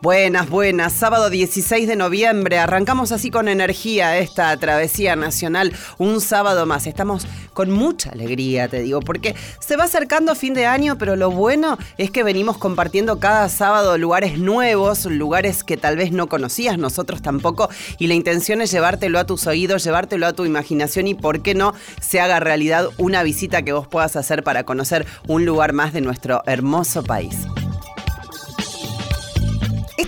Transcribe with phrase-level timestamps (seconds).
[0.00, 0.92] Buenas, buenas.
[0.92, 2.60] Sábado 16 de noviembre.
[2.60, 5.72] Arrancamos así con energía esta travesía nacional.
[5.98, 6.86] Un sábado más.
[6.86, 11.32] Estamos con mucha alegría, te digo, porque se va acercando fin de año, pero lo
[11.32, 16.78] bueno es que venimos compartiendo cada sábado lugares nuevos, lugares que tal vez no conocías,
[16.78, 17.68] nosotros tampoco.
[17.98, 21.56] Y la intención es llevártelo a tus oídos, llevártelo a tu imaginación y, ¿por qué
[21.56, 25.92] no, se haga realidad una visita que vos puedas hacer para conocer un lugar más
[25.92, 27.34] de nuestro hermoso país.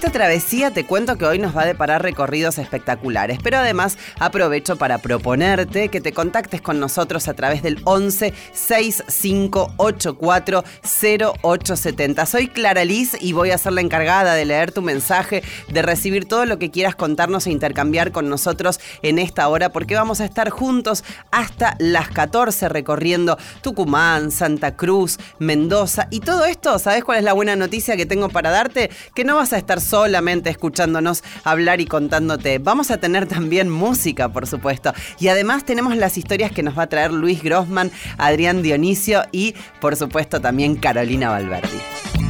[0.01, 4.77] Esta travesía te cuento que hoy nos va a deparar recorridos espectaculares, pero además aprovecho
[4.77, 12.25] para proponerte que te contactes con nosotros a través del 11 6584 0870.
[12.25, 16.27] Soy Clara Liz y voy a ser la encargada de leer tu mensaje, de recibir
[16.27, 20.25] todo lo que quieras contarnos e intercambiar con nosotros en esta hora, porque vamos a
[20.25, 26.79] estar juntos hasta las 14 recorriendo Tucumán, Santa Cruz, Mendoza y todo esto.
[26.79, 28.89] ¿Sabes cuál es la buena noticia que tengo para darte?
[29.15, 32.59] Que no vas a estar solamente escuchándonos hablar y contándote.
[32.59, 34.95] Vamos a tener también música, por supuesto.
[35.19, 39.55] Y además tenemos las historias que nos va a traer Luis Grossman, Adrián Dionisio y,
[39.81, 42.30] por supuesto, también Carolina Valverdi.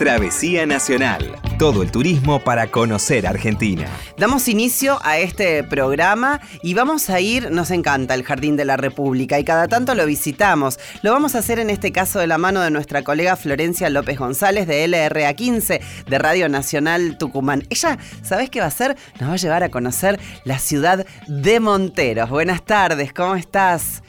[0.00, 1.38] Travesía Nacional.
[1.58, 3.86] Todo el turismo para conocer Argentina.
[4.16, 8.78] Damos inicio a este programa y vamos a ir, nos encanta el Jardín de la
[8.78, 10.80] República y cada tanto lo visitamos.
[11.02, 14.18] Lo vamos a hacer en este caso de la mano de nuestra colega Florencia López
[14.18, 17.66] González de LRA 15 de Radio Nacional Tucumán.
[17.68, 18.96] Ella, ¿sabes qué va a hacer?
[19.20, 22.30] Nos va a llevar a conocer la ciudad de Monteros.
[22.30, 24.02] Buenas tardes, ¿cómo estás?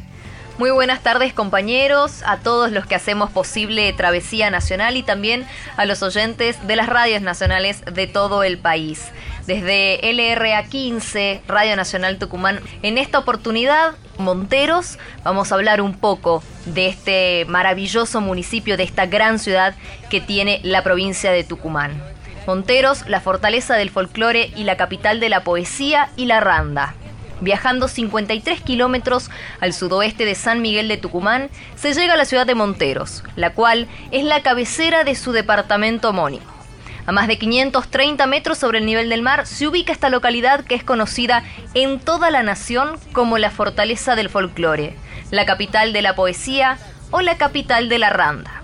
[0.62, 5.86] Muy buenas tardes compañeros, a todos los que hacemos posible Travesía Nacional y también a
[5.86, 9.08] los oyentes de las radios nacionales de todo el país.
[9.48, 16.44] Desde LRA 15, Radio Nacional Tucumán, en esta oportunidad, Monteros, vamos a hablar un poco
[16.66, 19.73] de este maravilloso municipio, de esta gran ciudad
[20.12, 22.00] que tiene la provincia de Tucumán.
[22.45, 26.93] Monteros, la fortaleza del folclore y la capital de la poesía y la randa.
[27.42, 29.30] Viajando 53 kilómetros
[29.60, 33.54] al sudoeste de San Miguel de Tucumán, se llega a la ciudad de Monteros, la
[33.54, 36.46] cual es la cabecera de su departamento homónimo.
[37.08, 40.76] A más de 530 metros sobre el nivel del mar se ubica esta localidad que
[40.76, 41.44] es conocida
[41.74, 44.96] en toda la nación como la fortaleza del folclore,
[45.32, 46.78] la capital de la poesía
[47.10, 48.62] o la capital de la randa.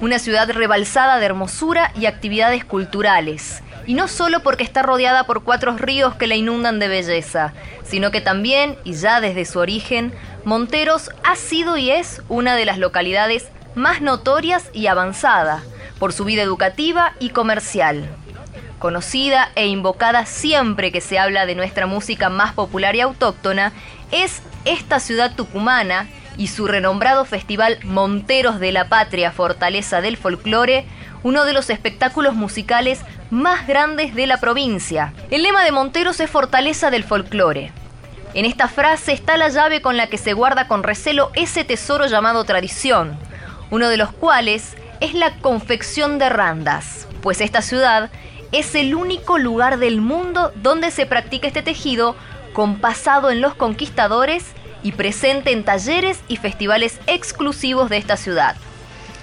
[0.00, 5.42] Una ciudad rebalsada de hermosura y actividades culturales, y no solo porque está rodeada por
[5.44, 7.52] cuatro ríos que la inundan de belleza,
[7.84, 10.12] sino que también, y ya desde su origen,
[10.44, 15.62] Monteros ha sido y es una de las localidades más notorias y avanzada
[15.98, 18.08] por su vida educativa y comercial.
[18.78, 23.72] Conocida e invocada siempre que se habla de nuestra música más popular y autóctona,
[24.10, 30.86] es esta ciudad tucumana y su renombrado festival Monteros de la Patria Fortaleza del Folclore,
[31.22, 33.00] uno de los espectáculos musicales
[33.32, 35.14] más grandes de la provincia.
[35.30, 37.72] El lema de Monteros es Fortaleza del Folclore.
[38.34, 42.06] En esta frase está la llave con la que se guarda con recelo ese tesoro
[42.08, 43.16] llamado tradición,
[43.70, 48.10] uno de los cuales es la confección de randas, pues esta ciudad
[48.52, 52.14] es el único lugar del mundo donde se practica este tejido
[52.52, 54.44] con pasado en los conquistadores
[54.82, 58.56] y presente en talleres y festivales exclusivos de esta ciudad.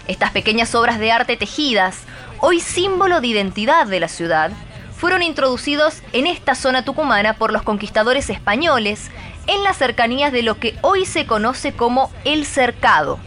[0.08, 2.00] Estas pequeñas obras de arte tejidas
[2.42, 4.52] hoy símbolo de identidad de la ciudad,
[4.96, 9.10] fueron introducidos en esta zona tucumana por los conquistadores españoles
[9.48, 13.20] en las cercanías de lo que hoy se conoce como el Cercado,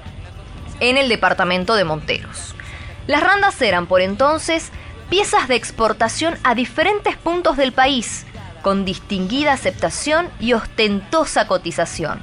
[0.80, 2.54] en el departamento de Monteros.
[3.06, 4.70] Las randas eran por entonces
[5.08, 8.26] piezas de exportación a diferentes puntos del país,
[8.62, 12.20] con distinguida aceptación y ostentosa cotización.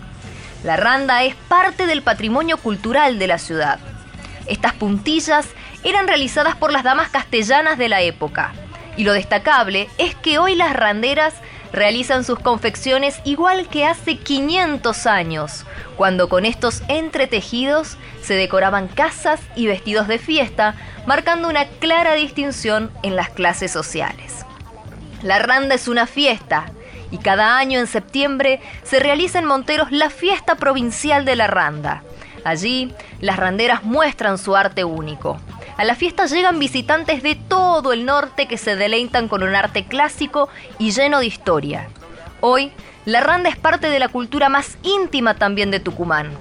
[0.63, 3.79] La randa es parte del patrimonio cultural de la ciudad.
[4.45, 5.47] Estas puntillas
[5.83, 8.53] eran realizadas por las damas castellanas de la época.
[8.97, 11.33] Y lo destacable es que hoy las randeras
[11.71, 15.65] realizan sus confecciones igual que hace 500 años,
[15.95, 22.91] cuando con estos entretejidos se decoraban casas y vestidos de fiesta, marcando una clara distinción
[23.03, 24.45] en las clases sociales.
[25.21, 26.71] La randa es una fiesta,
[27.11, 32.03] y cada año en septiembre se realiza en Monteros la fiesta provincial de la randa.
[32.43, 35.39] Allí, las randeras muestran su arte único.
[35.77, 39.85] A la fiesta llegan visitantes de todo el norte que se deleitan con un arte
[39.85, 41.87] clásico y lleno de historia.
[42.41, 42.71] Hoy,
[43.05, 46.31] la randa es parte de la cultura más íntima también de Tucumán.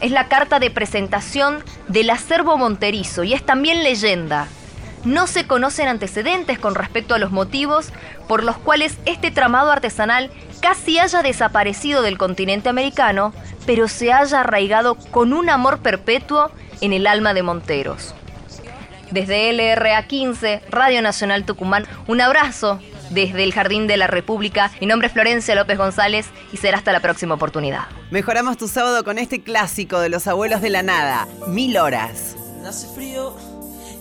[0.00, 4.48] Es la carta de presentación del acervo monterizo y es también leyenda.
[5.04, 7.92] No se conocen antecedentes con respecto a los motivos
[8.26, 10.30] por los cuales este tramado artesanal
[10.60, 13.32] casi haya desaparecido del continente americano,
[13.64, 16.50] pero se haya arraigado con un amor perpetuo
[16.80, 18.14] en el alma de Monteros.
[19.10, 22.80] Desde LRA 15, Radio Nacional Tucumán, un abrazo
[23.10, 24.70] desde el Jardín de la República.
[24.80, 27.86] Mi nombre es Florencia López González y será hasta la próxima oportunidad.
[28.10, 32.36] Mejoramos tu sábado con este clásico de los abuelos de la nada, Mil Horas.
[32.66, 33.34] Hace frío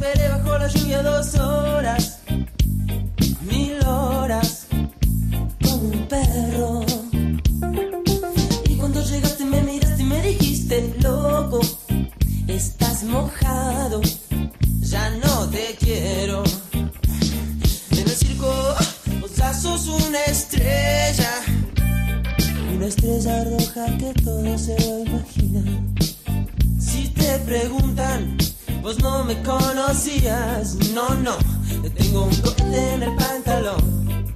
[0.00, 2.20] esperé bajo la lluvia dos horas,
[3.42, 4.66] mil horas,
[5.62, 6.80] como un perro.
[8.64, 11.60] Y cuando llegaste me miraste y me dijiste, loco,
[12.48, 14.00] estás mojado,
[14.80, 16.44] ya no te quiero.
[16.72, 18.74] En el circo,
[19.20, 21.30] vos ya sos una estrella,
[22.74, 25.62] una estrella roja que todo se lo imagina.
[26.78, 28.39] Si te preguntan,
[28.82, 31.36] vos no me conocías, no, no,
[31.96, 34.34] tengo un cohete en el pantalón.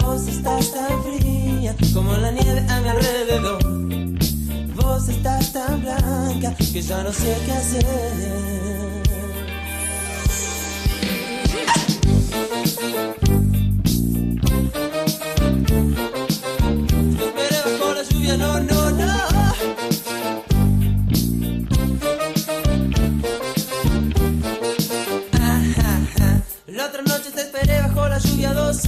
[0.00, 3.62] Vos estás tan fría como la nieve a mi alrededor.
[4.76, 9.00] Vos estás tan blanca que ya no sé qué hacer.
[27.60, 28.86] Esperé bajo la lluvia dos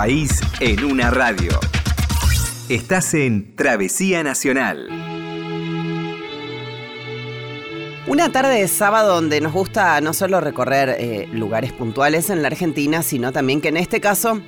[0.00, 1.50] país en una radio.
[2.70, 4.88] Estás en Travesía Nacional.
[8.06, 12.48] Una tarde de sábado donde nos gusta no solo recorrer eh, lugares puntuales en la
[12.48, 14.40] Argentina, sino también que en este caso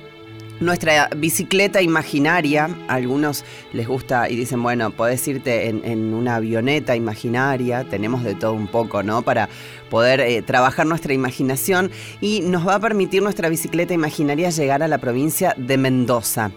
[0.59, 6.37] nuestra bicicleta imaginaria, a algunos les gusta y dicen, bueno, podés irte en, en una
[6.37, 9.21] avioneta imaginaria, tenemos de todo un poco, ¿no?
[9.21, 9.49] Para
[9.93, 14.87] poder eh, trabajar nuestra imaginación y nos va a permitir nuestra bicicleta imaginaria llegar a
[14.87, 16.49] la provincia de Mendoza.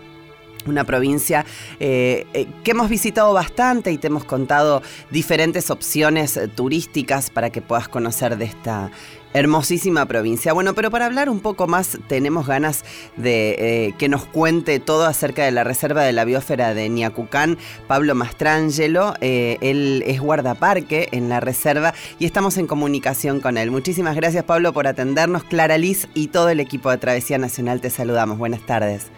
[0.64, 1.44] Una provincia
[1.78, 7.60] eh, eh, que hemos visitado bastante y te hemos contado diferentes opciones turísticas para que
[7.60, 8.90] puedas conocer de esta
[9.36, 10.54] hermosísima provincia.
[10.54, 12.84] Bueno, pero para hablar un poco más tenemos ganas
[13.16, 17.58] de eh, que nos cuente todo acerca de la reserva de la biosfera de Niacucán,
[17.86, 23.70] Pablo Mastrangelo, eh, él es guardaparque en la reserva y estamos en comunicación con él.
[23.70, 27.90] Muchísimas gracias Pablo por atendernos, Clara Liz y todo el equipo de Travesía Nacional te
[27.90, 28.38] saludamos.
[28.38, 29.10] Buenas tardes.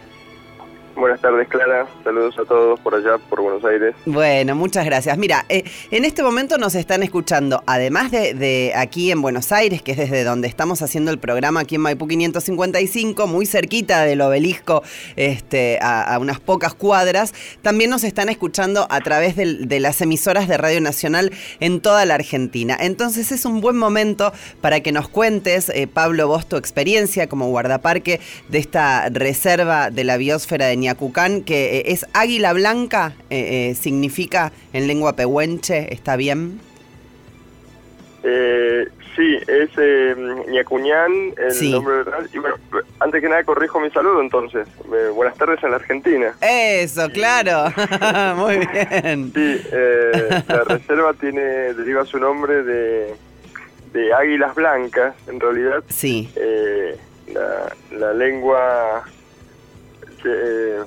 [0.99, 1.87] Buenas tardes, Clara.
[2.03, 3.95] Saludos a todos por allá, por Buenos Aires.
[4.05, 5.17] Bueno, muchas gracias.
[5.17, 9.81] Mira, eh, en este momento nos están escuchando, además de, de, aquí en Buenos Aires,
[9.81, 14.19] que es desde donde estamos haciendo el programa aquí en Maipú 555, muy cerquita del
[14.19, 14.83] obelisco,
[15.15, 20.57] este, a, unas pocas cuadras, también nos están escuchando a través de las emisoras de
[20.57, 22.75] Radio Nacional en toda la Argentina.
[22.77, 27.47] Entonces es un buen momento para que nos cuentes, eh, Pablo, vos tu experiencia como
[27.47, 30.88] guardaparque de esta reserva de la biosfera de
[31.43, 36.59] Que eh, es águila blanca, eh, eh, significa en lengua pehuenche, ¿está bien?
[38.23, 40.15] Eh, sí, es eh,
[40.49, 41.71] Ñacuñán, el Sí.
[41.71, 42.03] nombre.
[42.33, 42.55] Y bueno,
[42.99, 44.67] antes que nada corrijo mi saludo entonces.
[44.93, 46.33] Eh, buenas tardes en la Argentina.
[46.41, 47.71] Eso, claro.
[48.35, 49.31] Muy bien.
[49.33, 51.41] Sí, eh, la reserva tiene
[51.73, 53.13] deriva su nombre de,
[53.93, 55.81] de águilas blancas, en realidad.
[55.87, 56.29] Sí,
[57.27, 59.03] la, la lengua
[60.25, 60.79] eh,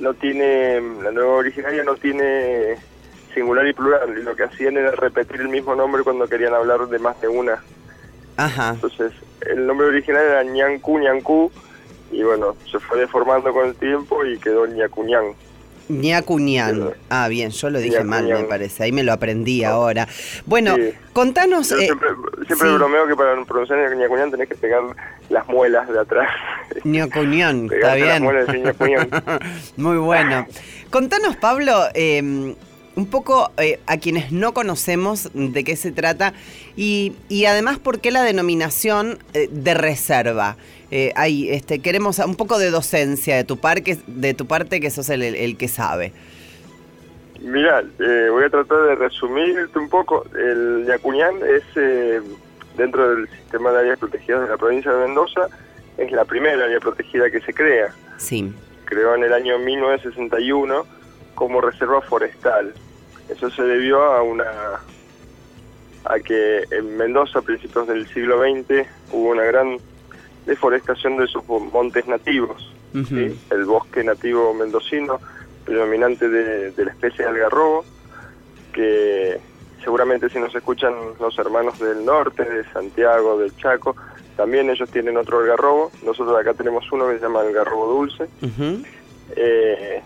[0.00, 2.76] no tiene, la nueva originaria no tiene
[3.34, 6.86] singular y plural, y lo que hacían era repetir el mismo nombre cuando querían hablar
[6.88, 7.62] de más de una.
[8.36, 8.70] Ajá.
[8.74, 9.12] Entonces,
[9.46, 11.50] el nombre original era Ñancu Ñancu,
[12.12, 15.34] y bueno, se fue deformando con el tiempo y quedó Ñacuñán.
[15.88, 16.90] Ñacuñán.
[17.10, 18.84] Ah, bien, yo lo dije mal, me parece.
[18.84, 20.08] Ahí me lo aprendí ahora.
[20.46, 20.94] Bueno, Sí.
[21.12, 21.68] contanos.
[21.70, 22.08] Yo eh, siempre
[22.46, 22.74] siempre sí.
[22.74, 24.82] bromeo que para pronunciar Ñacuñán tenés que pegar
[25.28, 26.28] las muelas de atrás.
[26.84, 28.24] Ñacuñán, está bien.
[29.76, 30.46] Muy bueno.
[30.90, 32.20] Contanos, Pablo, eh,
[32.96, 36.32] un poco eh, a quienes no conocemos de qué se trata
[36.76, 40.56] y, y además por qué la denominación eh, de reserva.
[40.90, 44.90] Eh, hay, este, queremos un poco de docencia de tu, parque, de tu parte, que
[44.90, 46.12] sos el, el- que sabe.
[47.40, 50.24] Mira, eh, voy a tratar de resumirte un poco.
[50.38, 52.20] El Ñacuñán es, eh,
[52.76, 55.48] dentro del sistema de áreas protegidas de la provincia de Mendoza,
[55.98, 57.94] es la primera área protegida que se crea.
[58.16, 58.52] Sí.
[58.84, 60.86] Creó en el año 1961
[61.34, 62.72] como reserva forestal.
[63.28, 64.44] Eso se debió a una
[66.04, 69.78] a que en Mendoza a principios del siglo XX hubo una gran
[70.46, 72.70] deforestación de sus montes nativos.
[73.08, 73.36] ¿sí?
[73.50, 75.18] el bosque nativo mendocino
[75.64, 77.84] predominante de, de la especie de algarrobo,
[78.72, 79.40] que
[79.82, 83.96] seguramente si nos escuchan los hermanos del norte, de Santiago, del Chaco,
[84.36, 85.92] también ellos tienen otro algarrobo.
[86.02, 88.28] Nosotros acá tenemos uno que se llama algarrobo dulce.
[89.36, 90.02] Eh,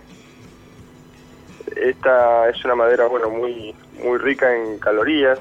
[1.77, 5.39] esta es una madera bueno muy muy rica en calorías,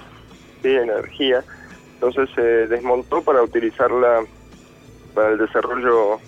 [0.62, 0.70] ¿sí?
[0.70, 1.44] energía.
[1.94, 4.26] Entonces se desmontó para utilizarla
[5.14, 6.20] para el desarrollo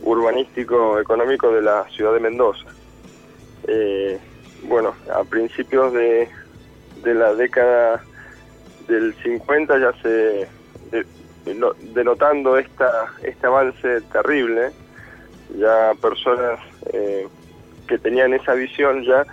[0.00, 2.70] urbanístico económico de la ciudad de Mendoza.
[3.66, 4.18] Eh,
[4.62, 6.28] bueno, a principios de,
[6.96, 8.02] de la década
[8.86, 10.08] del 50 ya se
[10.90, 11.06] de-
[11.54, 14.70] no- denotando esta este avance terrible
[15.56, 16.60] ya personas
[16.92, 17.26] eh,
[17.86, 19.24] que tenían esa visión ya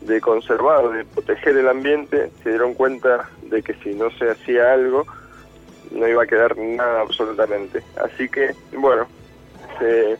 [0.00, 4.72] de conservar, de proteger el ambiente, se dieron cuenta de que si no se hacía
[4.72, 5.04] algo,
[5.90, 7.82] no iba a quedar nada absolutamente.
[8.00, 9.06] Así que, bueno,
[9.80, 10.16] se,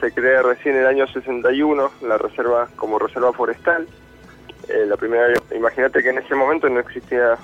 [0.00, 3.86] se crea recién en el año 61 la reserva como reserva forestal.
[4.68, 7.36] Eh, la primera, imagínate que en ese momento no existía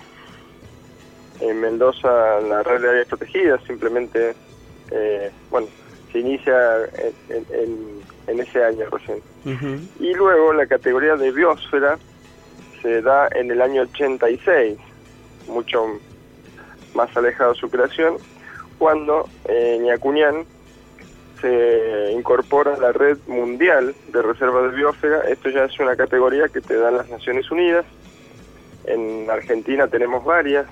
[1.40, 4.35] en Mendoza la red de áreas protegidas, simplemente,
[4.90, 5.68] eh, bueno,
[6.12, 6.54] se inicia
[7.28, 9.20] en, en- en- ese año recién.
[9.99, 11.99] Y luego la categoría de biosfera
[12.82, 14.78] se da en el año 86,
[15.47, 15.85] mucho
[16.94, 18.18] más alejado de su creación,
[18.78, 20.44] cuando eh, Ñacuñán
[21.40, 25.20] se incorpora a la red mundial de reservas de biosfera.
[25.28, 27.85] Esto ya es una categoría que te dan las Naciones Unidas.
[28.85, 30.66] En Argentina tenemos varias,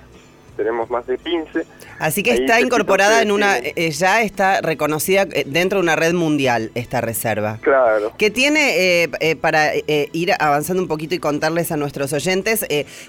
[0.59, 1.65] tenemos más de 15.
[1.99, 5.95] Así que Ahí está incorporada en una, eh, ya está reconocida eh, dentro de una
[5.95, 7.59] red mundial esta reserva.
[7.61, 8.11] Claro.
[8.17, 9.71] Que tiene, eh, eh, para
[10.11, 12.65] ir avanzando un poquito y contarles a nuestros oyentes,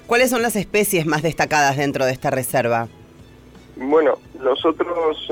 [0.07, 2.87] ¿cuáles son las especies más destacadas dentro de esta reserva?
[3.75, 5.27] Bueno, nosotros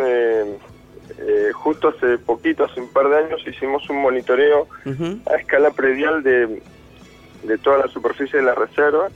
[1.54, 4.68] justo hace poquito, hace un par de años, hicimos un monitoreo
[5.26, 6.62] a escala predial de,
[7.44, 9.08] de toda la superficie de la reserva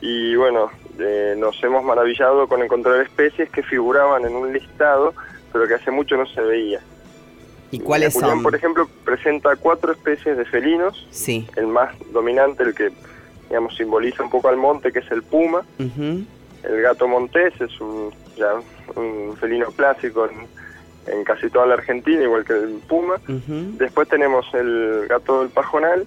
[0.00, 0.68] y bueno,
[0.98, 5.14] eh, nos hemos maravillado con encontrar especies que figuraban en un listado,
[5.52, 6.80] pero que hace mucho no se veía.
[7.70, 8.42] ¿Y cuáles son?
[8.42, 11.46] por ejemplo, presenta cuatro especies de felinos, Sí.
[11.56, 12.90] el más dominante, el que
[13.48, 16.24] digamos simboliza un poco al monte, que es el puma, Ujú.
[16.64, 18.54] el gato montés es un, ya,
[18.94, 20.46] un felino clásico en,
[21.14, 23.14] en casi toda la Argentina, igual que el puma.
[23.26, 26.06] Después tenemos el gato del pajonal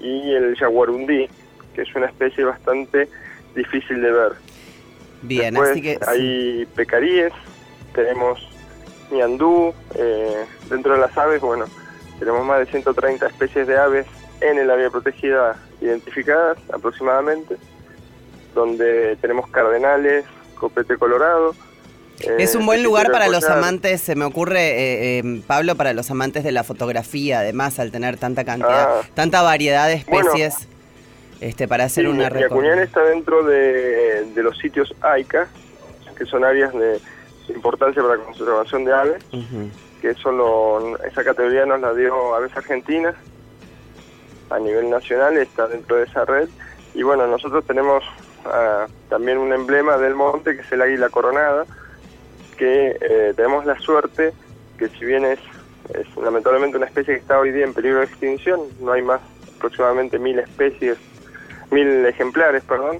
[0.00, 1.26] y el jaguarundí,
[1.74, 3.08] que es una especie bastante
[3.54, 4.32] difícil de ver.
[5.22, 5.98] Bien, Después así que...
[6.06, 7.32] hay pecaríes,
[7.94, 8.40] tenemos
[9.10, 11.66] ñandú, eh, dentro de las aves, bueno,
[12.18, 14.06] tenemos más de 130 especies de aves
[14.40, 17.56] en el área protegida identificadas aproximadamente,
[18.54, 20.24] donde tenemos cardenales,
[20.58, 21.54] copete colorado.
[22.20, 25.92] eh, Es un buen lugar para los amantes, se me ocurre, eh, eh, Pablo, para
[25.92, 29.08] los amantes de la fotografía, además, al tener tanta cantidad, Ah.
[29.14, 30.30] tanta variedad de Bueno.
[31.42, 32.82] Este, para hacer Sí, una recorrida.
[32.82, 35.48] está dentro de, de los sitios AICA,
[36.16, 37.00] que son áreas de
[37.48, 39.24] importancia para la conservación de aves,
[40.00, 43.14] que eso lo- esa categoría nos la dio Aves Argentinas
[44.50, 46.48] a nivel nacional, está dentro de esa red.
[46.94, 48.04] Y bueno, nosotros tenemos
[48.44, 51.64] ah, también un emblema del monte, que es el águila coronada,
[52.56, 54.32] que eh, tenemos la suerte
[54.78, 55.38] que si bien es,
[55.94, 59.20] es lamentablemente una especie que está hoy día en peligro de extinción, no hay más
[59.56, 60.98] aproximadamente mil especies,
[61.72, 62.98] mil ejemplares, perdón,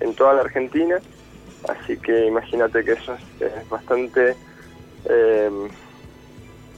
[0.00, 0.98] en toda la Argentina,
[1.68, 4.34] así que imagínate que eso es, es bastante
[5.08, 5.50] eh,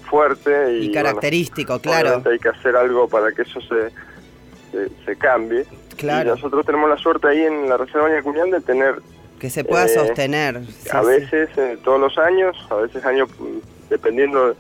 [0.09, 0.73] fuerte.
[0.73, 2.23] Y, Y bueno, característico, claro.
[2.31, 3.91] hay que hacer algo para que eso se,
[4.73, 5.65] se, se cambie.
[5.97, 6.29] Claro.
[6.31, 8.97] Y nosotros tenemos la suerte ahí en la Reserva Ñacuñán de tener
[9.41, 10.65] Que se pueda Eh, sostener.
[10.67, 11.07] sí, a sí.
[11.09, 14.55] veces eh, todos los años, a veces año mm, dependiendo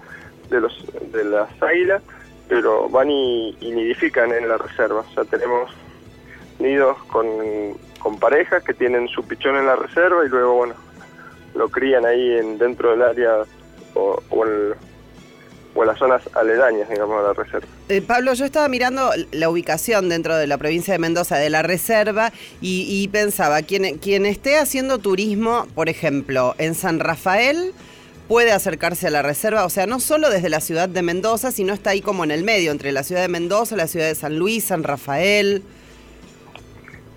[0.50, 2.02] de los de las águilas,
[2.48, 5.00] pero van y, y nidifican en la reserva.
[5.08, 5.70] O sea, tenemos
[6.58, 7.26] nidos con,
[7.98, 10.74] con parejas que tienen su pichón en la reserva y luego, bueno,
[11.54, 13.44] lo crían ahí en, dentro del área
[13.94, 14.74] o, o, en,
[15.74, 17.66] o las zonas aledañas, digamos, a la reserva.
[17.88, 21.62] Eh, Pablo, yo estaba mirando la ubicación dentro de la provincia de Mendoza de la
[21.62, 27.72] reserva y, y pensaba, quien, quien esté haciendo turismo, por ejemplo, en San Rafael,
[28.28, 31.72] puede acercarse a la reserva, o sea, no solo desde la ciudad de Mendoza, sino
[31.72, 34.38] está ahí como en el medio, entre la ciudad de Mendoza, la ciudad de San
[34.38, 35.62] Luis, San Rafael.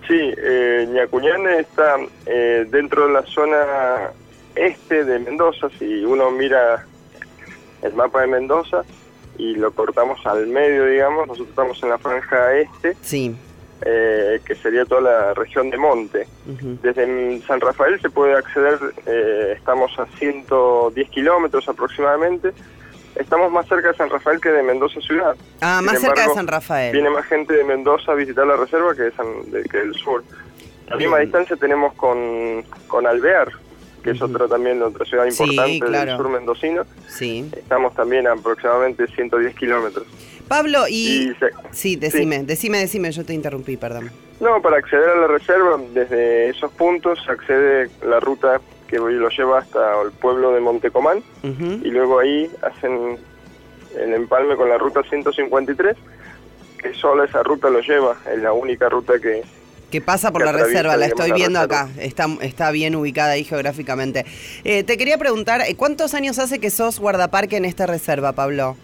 [0.08, 4.12] Sí, eh, Ñacuñán está eh, dentro de la zona
[4.56, 5.70] este de Mendoza.
[5.80, 6.86] Si uno mira
[7.82, 8.84] el mapa de Mendoza
[9.38, 13.36] y lo cortamos al medio, digamos, nosotros estamos en la franja este, Sí.
[13.84, 16.28] eh, que sería toda la región de Monte.
[16.84, 22.52] Desde San Rafael se puede acceder, eh, estamos a 110 kilómetros aproximadamente.
[23.16, 25.36] Estamos más cerca de San Rafael que de Mendoza ciudad.
[25.60, 26.92] Ah, Sin más cerca de San Rafael.
[26.94, 29.94] Viene más gente de Mendoza a visitar la reserva que, de San- de- que del
[29.96, 30.24] sur.
[30.88, 33.50] La misma distancia tenemos con, con Alvear,
[34.04, 36.12] que es otra también otra ciudad Sí, importante claro.
[36.12, 36.84] del sur mendocino.
[37.08, 37.50] Sí.
[37.56, 40.06] Estamos también a aproximadamente 110 kilómetros.
[40.48, 41.30] Pablo, y...
[41.30, 44.12] Y se- Sí, decime, decime, decime, yo te interrumpí, perdón.
[44.42, 48.60] No, para acceder a la reserva, desde esos puntos accede la ruta
[48.92, 51.80] que lo lleva hasta el pueblo de Montecomán Ujú.
[51.82, 53.18] y luego ahí hacen
[53.98, 55.96] el empalme con la ruta 153,
[56.78, 59.44] que solo esa ruta lo lleva, es la única ruta que...
[59.90, 61.82] Que pasa por que la reserva, la estoy la viendo reserva.
[61.84, 64.26] acá, está, está bien ubicada ahí geográficamente.
[64.64, 68.78] Eh, te quería preguntar, eh, ¿cuántos años hace que sos guardaparque en esta reserva, Pablo?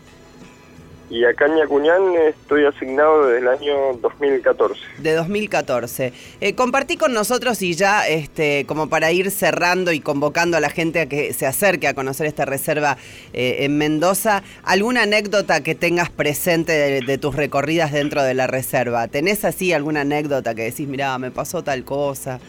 [1.10, 4.76] Y acá en Ñacuñán estoy asignado desde el año 2014.
[4.98, 6.12] De 2014.
[6.42, 10.70] Eh, compartí con nosotros y ya, este, como para ir cerrando y convocando a la
[10.70, 12.98] gente a que se acerque a conocer esta reserva
[13.32, 18.48] eh, en Mendoza, ¿alguna anécdota que tengas presente de, de tus recorridas dentro de la
[18.48, 19.08] reserva?
[19.08, 22.42] ¿Tenés así alguna anécdota que decís, mirá, me pasó tal cosa?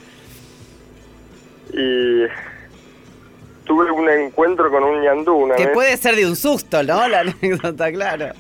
[1.73, 2.25] Y
[3.65, 5.75] tuve un encuentro con un ñandú una Que vez.
[5.75, 7.07] puede ser de un susto, ¿no?
[7.07, 8.31] La anécdota, claro.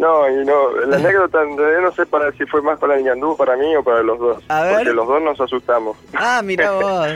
[0.00, 3.54] No, y no, la anécdota no sé para si fue más para el ñandú, para
[3.56, 4.42] mí o para los dos.
[4.48, 4.76] A ver.
[4.76, 5.98] Porque los dos nos asustamos.
[6.14, 7.08] Ah, mira vos.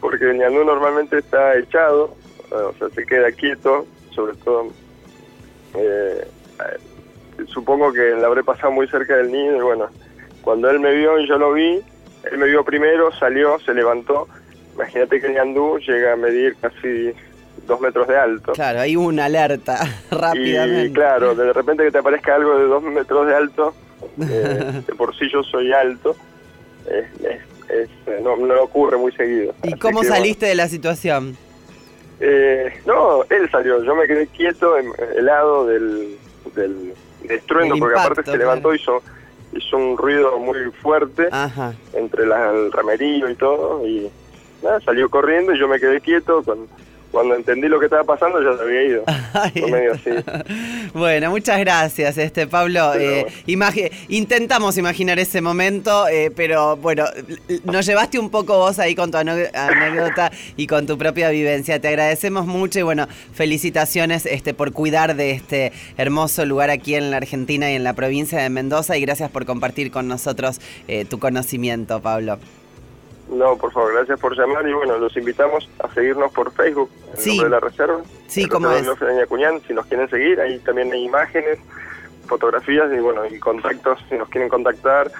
[0.00, 2.16] Porque el ñandú normalmente está echado,
[2.50, 4.66] o sea, se queda quieto, sobre todo.
[5.74, 6.26] eh,
[7.46, 9.86] supongo que le habré pasado muy cerca del nido y bueno,
[10.42, 11.80] cuando él me vio y yo lo vi,
[12.30, 14.26] él me vio primero, salió, se levantó.
[14.74, 17.12] Imagínate que el ñandú llega a medir casi
[17.66, 18.52] dos metros de alto.
[18.52, 19.78] Claro, hay una alerta
[20.10, 20.86] rápidamente.
[20.86, 23.74] Y claro, de repente que te aparezca algo de dos metros de alto,
[24.28, 26.16] eh, de por sí yo soy alto,
[26.88, 29.54] es, es- es, eh, no, no ocurre muy seguido.
[29.62, 31.34] ¿Y Así cómo que, saliste de la situación?
[32.20, 36.16] eh, no, él salió, yo me quedé quieto, em- helado del,
[36.54, 39.02] del, del estruendo, porque aparte se levantó, hizo,
[39.52, 41.72] hizo un ruido muy fuerte Ajá.
[41.94, 44.10] entre la- el ramerillo y todo, y
[44.62, 46.68] nada, salió corriendo y yo me quedé quieto, con,
[47.14, 49.04] cuando entendí lo que estaba pasando ya se había ido.
[49.32, 50.10] Ay, medio así.
[50.92, 52.92] Bueno, muchas gracias, este Pablo.
[52.94, 57.04] Eh, imagi- intentamos imaginar ese momento, eh, pero bueno,
[57.64, 61.80] nos llevaste un poco vos ahí con tu anécdota y con tu propia vivencia.
[61.80, 67.10] Te agradecemos mucho y bueno, felicitaciones este, por cuidar de este hermoso lugar aquí en
[67.10, 71.04] la Argentina y en la provincia de Mendoza y gracias por compartir con nosotros eh,
[71.04, 72.38] tu conocimiento, Pablo.
[73.28, 77.16] No, por favor, gracias por llamar y bueno, los invitamos a seguirnos por Facebook, en
[77.20, 77.28] Sí.
[77.30, 78.00] nombre de la reserva.
[78.26, 79.16] Sí, El ¿cómo Reserva es?
[79.16, 81.58] Ñacuñán, si nos quieren seguir, ahí también hay imágenes,
[82.26, 85.10] fotografías y bueno, y contactos, si nos quieren contactar,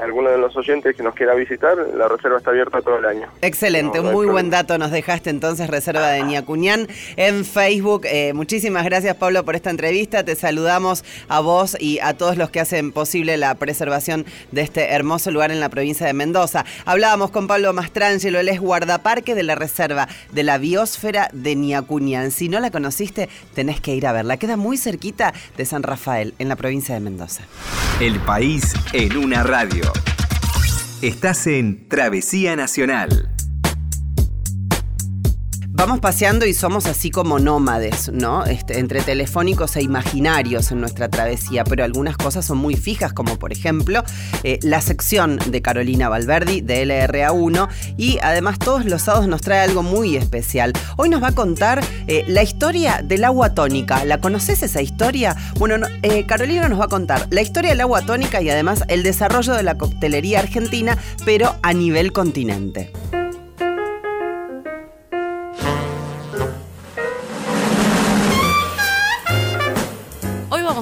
[0.00, 3.28] alguno de los oyentes que nos quiera visitar, la reserva está abierta todo el año.
[3.42, 8.02] Excelente, No, un muy buen dato nos dejaste entonces, Reserva de Ñacuñán en Facebook.
[8.04, 12.50] Eh, muchísimas gracias Pablo por esta entrevista, te saludamos a vos y a todos los
[12.50, 16.64] que hacen posible la preservación de este hermoso lugar en la provincia de Mendoza.
[16.84, 22.30] Hablábamos con Pablo Mastrangelo, él es guardaparque de la Reserva de la Biosfera de Ñacuñán.
[22.30, 26.34] Si no la conociste, tenés que ir a verla, queda muy cerquita de San Rafael,
[26.38, 27.44] en la provincia de Mendoza.
[28.00, 29.81] El país en una radio.
[31.02, 33.28] Estás en Travesía Nacional.
[35.82, 38.44] Vamos paseando y somos así como nómades, ¿no?
[38.44, 43.36] Este, entre telefónicos e imaginarios en nuestra travesía, pero algunas cosas son muy fijas, como
[43.36, 44.04] por ejemplo
[44.44, 49.58] eh, la sección de Carolina Valverdi de LRA1 y además todos los sábados nos trae
[49.58, 50.72] algo muy especial.
[50.98, 54.04] Hoy nos va a contar eh, la historia del agua tónica.
[54.04, 55.34] ¿La conoces esa historia?
[55.58, 58.84] Bueno, no, eh, Carolina nos va a contar la historia del agua tónica y además
[58.86, 62.92] el desarrollo de la coctelería argentina, pero a nivel continente.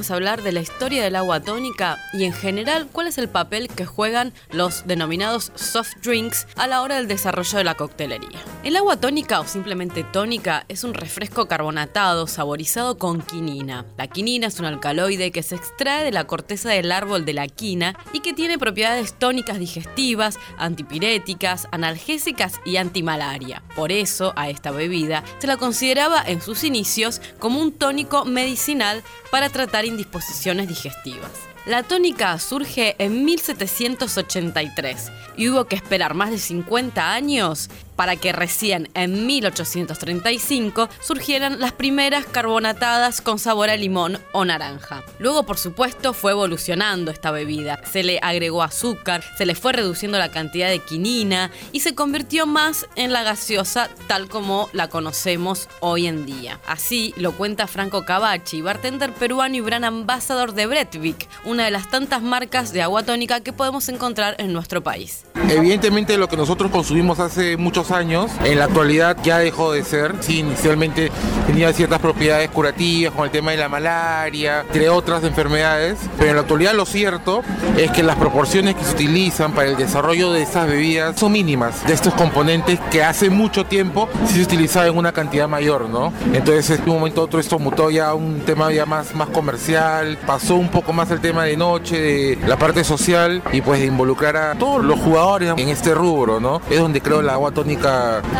[0.00, 3.28] Vamos a hablar de la historia del agua tónica y en general cuál es el
[3.28, 8.38] papel que juegan los denominados soft drinks a la hora del desarrollo de la coctelería.
[8.64, 13.84] El agua tónica o simplemente tónica es un refresco carbonatado saborizado con quinina.
[13.98, 17.46] La quinina es un alcaloide que se extrae de la corteza del árbol de la
[17.46, 23.62] quina y que tiene propiedades tónicas digestivas, antipiréticas, analgésicas y antimalaria.
[23.76, 29.02] Por eso a esta bebida se la consideraba en sus inicios como un tónico medicinal
[29.30, 31.30] para tratar indisposiciones digestivas.
[31.66, 37.68] La tónica surge en 1783 y hubo que esperar más de 50 años
[38.00, 45.04] para que recién en 1835 surgieran las primeras carbonatadas con sabor a limón o naranja.
[45.18, 47.78] Luego, por supuesto, fue evolucionando esta bebida.
[47.84, 52.46] Se le agregó azúcar, se le fue reduciendo la cantidad de quinina y se convirtió
[52.46, 56.58] más en la gaseosa tal como la conocemos hoy en día.
[56.66, 61.90] Así lo cuenta Franco Cavacci, bartender peruano y gran ambasador de Brettvik, una de las
[61.90, 65.26] tantas marcas de agua tónica que podemos encontrar en nuestro país.
[65.50, 70.14] Evidentemente lo que nosotros consumimos hace muchos años, en la actualidad ya dejó de ser.
[70.20, 71.10] Sí, inicialmente
[71.46, 76.36] tenía ciertas propiedades curativas, con el tema de la malaria, entre otras enfermedades, pero en
[76.36, 77.42] la actualidad lo cierto
[77.76, 81.86] es que las proporciones que se utilizan para el desarrollo de esas bebidas son mínimas,
[81.86, 86.12] de estos componentes que hace mucho tiempo sí se utilizaba en una cantidad mayor, ¿no?
[86.32, 90.18] Entonces en un momento otro esto mutó ya a un tema ya más, más comercial,
[90.26, 93.86] pasó un poco más al tema de noche, de la parte social y pues de
[93.86, 96.60] involucrar a todos los jugadores en este rubro, ¿no?
[96.70, 97.79] Es donde creo la agua tónica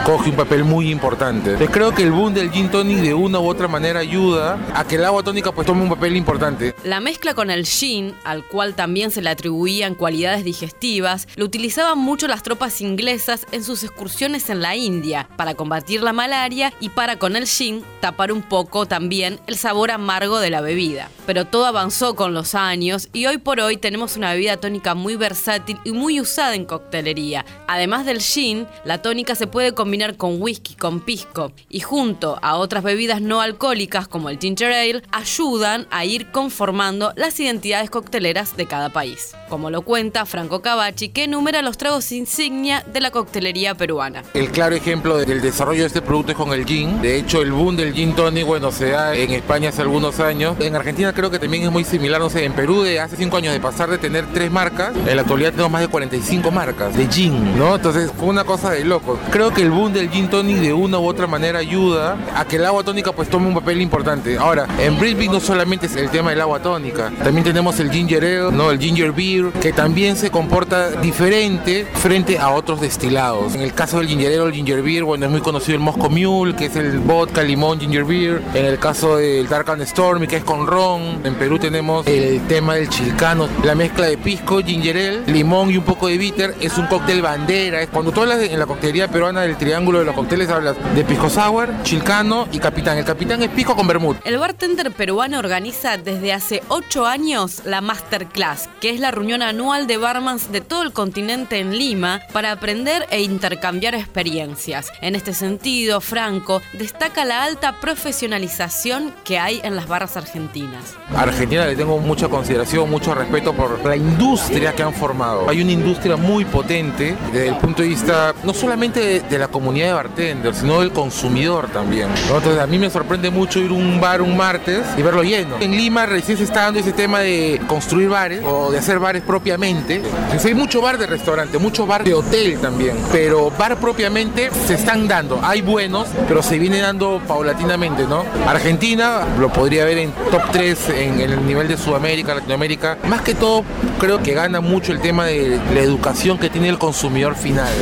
[0.05, 1.57] coge un papel muy importante.
[1.57, 4.87] Pues creo que el boom del gin tonic de una u otra manera ayuda a
[4.87, 6.75] que el agua tónica pues tome un papel importante.
[6.85, 11.99] La mezcla con el gin, al cual también se le atribuían cualidades digestivas, lo utilizaban
[11.99, 16.91] mucho las tropas inglesas en sus excursiones en la India para combatir la malaria y
[16.91, 21.11] para con el gin tapar un poco también el sabor amargo de la bebida.
[21.27, 25.17] Pero todo avanzó con los años y hoy por hoy tenemos una bebida tónica muy
[25.17, 27.45] versátil y muy usada en coctelería.
[27.69, 32.57] Además del gin, la tónica se puede combinar con whisky, con pisco y junto a
[32.57, 38.57] otras bebidas no alcohólicas como el ginger ale, ayudan a ir conformando las identidades cocteleras
[38.57, 39.35] de cada país.
[39.49, 44.23] Como lo cuenta Franco Cavacci, que enumera los tragos insignia de la coctelería peruana.
[44.35, 47.03] El claro ejemplo del desarrollo de este producto es con el gin.
[47.03, 50.57] De hecho, el boom del gin tonic, bueno, se da en España hace algunos años.
[50.61, 53.37] En Argentina creo que también es muy similar, no sé, en Perú de hace 5
[53.37, 56.97] años de pasar de tener 3 marcas, en la actualidad tenemos más de 45 marcas
[56.97, 57.77] de gin, ¿no?
[57.77, 59.10] Entonces fue una cosa de loco.
[59.31, 62.57] Creo que el boom del gin tonic de una u otra manera ayuda a que
[62.57, 64.39] el agua tónica pues tome un papel importante.
[64.39, 68.25] Ahora, en Brisbane no solamente es el tema del agua tónica, también tenemos el ginger
[68.25, 68.71] ale, ¿no?
[68.71, 73.55] El ginger beer, que también se comporta diferente frente a otros destilados.
[73.55, 76.11] En el caso del ginger ale el ginger beer, bueno, es muy conocido el Moscow
[76.11, 78.43] Mule, que es el vodka, limón, ginger beer.
[78.55, 81.21] En el caso del Dark and Stormy, que es con ron.
[81.25, 85.77] En Perú tenemos el tema del chilcano, la mezcla de pisco, ginger ale, limón y
[85.77, 86.55] un poco de bitter.
[86.61, 87.87] Es un cóctel bandera.
[87.87, 91.31] Cuando tú hablas en la coctelería peruana del triángulo de los cócteles, hablas de pisco
[91.31, 92.99] sour, chilcano y capitán.
[92.99, 94.19] El capitán es pisco con vermut.
[94.25, 99.87] El bartender peruano organiza desde hace 8 años la Masterclass, que es la reunión anual
[99.87, 104.91] de barmans de todo el continente en Lima para aprender e intercambiar experiencias.
[105.01, 110.97] En este sentido, Franco destaca la alta profesionalización que hay en las barras argentinas.
[111.15, 115.49] A Argentina le tengo mucha consideración, mucho respeto por la industria que han formado.
[115.49, 119.49] Hay una industria muy potente desde el punto de vista no solamente de, de la
[119.49, 122.09] comunidad de bartenders, sino del consumidor también.
[122.23, 125.57] Entonces a mí me sorprende mucho ir a un bar un martes y verlo lleno.
[125.61, 129.23] En Lima recién se está dando ese tema de construir bares o de hacer bares
[129.23, 129.97] propiamente.
[129.97, 134.75] Entonces, hay mucho bar de restaurante, mucho bar de hotel también, pero bar propiamente se
[134.75, 135.41] están dando.
[135.43, 138.25] Hay buenos, pero se viene dando paulatinamente, ¿no?
[138.47, 142.99] Argentina lo podría ver en top 3 en, en el nivel de Sudamérica, Latinoamérica.
[143.09, 143.65] Más que todo,
[143.99, 147.73] creo que gana mucho el tema de la educación que tiene el consumidor final.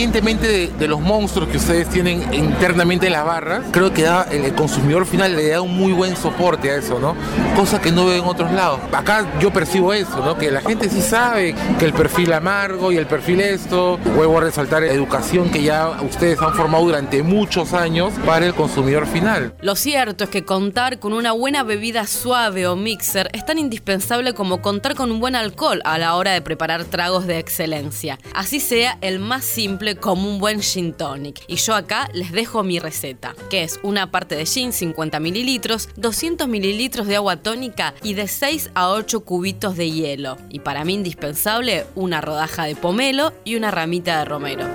[0.00, 4.54] Independientemente de, los monstruos que ustedes tienen internamente en las barras, creo que da, el,
[4.54, 7.14] consumidor final le da un muy buen soporte a eso, ¿no?
[7.54, 8.80] Cosa que no veo en otros lados.
[8.92, 10.36] Acá yo percibo eso, ¿no?
[10.36, 14.40] Que la gente sí sabe que el perfil amargo y el perfil esto, vuelvo a
[14.42, 19.54] resaltar educación que ya ustedes han formado durante muchos años para el consumidor final.
[19.60, 24.32] Lo cierto es que contar con una buena bebida suave o mixer es tan indispensable
[24.34, 28.18] como contar con un buen alcohol a la hora de preparar tragos de excelencia.
[28.34, 31.42] Así sea el más simple como un buen gin tonic.
[31.48, 35.88] Y yo acá les dejo mi receta, que es una parte de gin 50 mililitros,
[35.96, 40.36] 200 mililitros de agua tónica y de 6 a 8 cubitos de hielo.
[40.48, 44.66] Y para mí indispensable una rodaja de pomelo y una ramita de romero.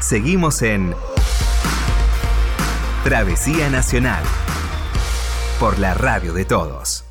[0.00, 0.94] Seguimos en
[3.02, 4.22] Travesía Nacional
[5.58, 7.04] por la radio de todos.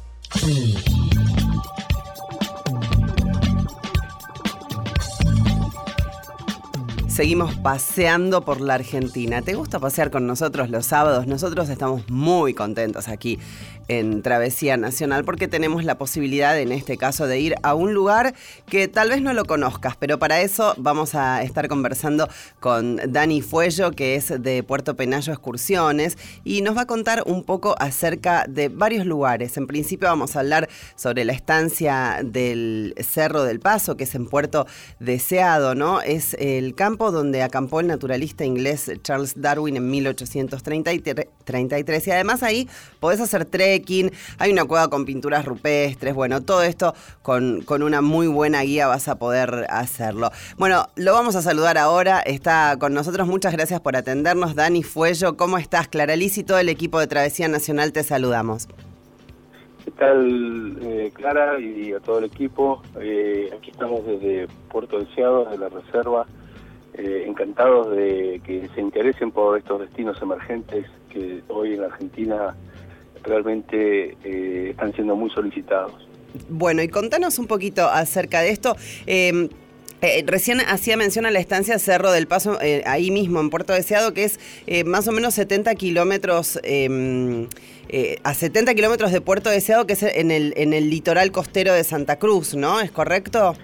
[7.16, 9.42] Seguimos paseando por la Argentina.
[9.42, 11.28] ¿Te gusta pasear con nosotros los sábados?
[11.28, 13.40] Nosotros estamos muy contentos aquí
[13.88, 18.34] en Travesía Nacional porque tenemos la posibilidad en este caso de ir a un lugar
[18.68, 23.42] que tal vez no lo conozcas, pero para eso vamos a estar conversando con Dani
[23.42, 28.46] Fuello, que es de Puerto Penayo Excursiones, y nos va a contar un poco acerca
[28.48, 29.58] de varios lugares.
[29.58, 34.28] En principio vamos a hablar sobre la estancia del Cerro del Paso, que es en
[34.28, 34.66] Puerto
[35.00, 36.02] Deseado, ¿no?
[36.02, 42.70] Es el campo donde acampó el naturalista inglés Charles Darwin en 1833 y además ahí
[43.00, 43.46] podés hacer
[44.38, 49.08] hay una cueva con pinturas rupestres, bueno, todo esto con, una muy buena guía vas
[49.08, 50.32] a poder hacerlo.
[50.58, 55.38] Bueno, lo vamos a saludar ahora, está con nosotros, muchas gracias por atendernos, Dani Fuello,
[55.38, 55.88] ¿cómo estás?
[55.88, 58.68] Clara Liz y todo el equipo de Travesía Nacional te saludamos.
[59.86, 62.82] ¿Qué tal, eh, Clara, y a todo el equipo?
[63.00, 66.26] Eh, aquí estamos desde Puerto Deseado, de la Reserva,
[66.96, 72.56] eh, encantados de que se interesen por estos destinos emergentes que hoy en la Argentina
[73.26, 76.08] realmente eh, están siendo muy solicitados.
[76.50, 78.76] Bueno, y contanos un poquito acerca de esto.
[79.08, 79.50] Eh,
[80.02, 83.74] eh, recién hacía mención a la estancia Cerro del Paso, eh, ahí mismo en Puerto
[83.74, 87.48] Deseado, que es eh, más o menos 70 kilómetros, eh,
[87.90, 91.74] eh, a 70 kilómetros de Puerto Deseado, que es en el, en el litoral costero
[91.74, 92.82] de Santa Cruz, ¿no?
[92.82, 93.56] ¿Es correcto?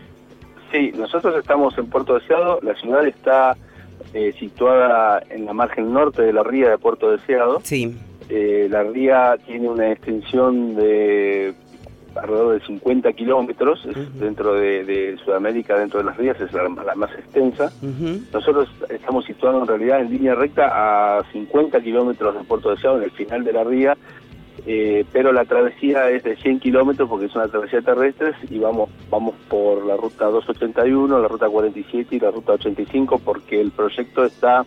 [0.72, 3.58] Sí, nosotros estamos en Puerto Deseado, la ciudad está
[4.14, 7.60] eh, situada en la margen norte de la ría de Puerto Deseado.
[7.64, 7.98] Sí.
[8.34, 11.54] Eh, la ría tiene una extensión de
[12.16, 14.00] alrededor de 50 kilómetros Ujú.
[14.20, 17.74] dentro de, de Sudamérica, dentro de las rías, es la, la más extensa.
[18.32, 23.04] Nosotros estamos situados en realidad en línea recta a 50 kilómetros de Puerto Deseado, en
[23.04, 23.98] el final de la ría,
[24.66, 28.90] eh, pero la travesía es de 100 kilómetros porque es una travesía terrestre y vamos
[29.10, 34.24] vamos por la ruta 281, la ruta 47 y la ruta 85 porque el proyecto
[34.24, 34.66] está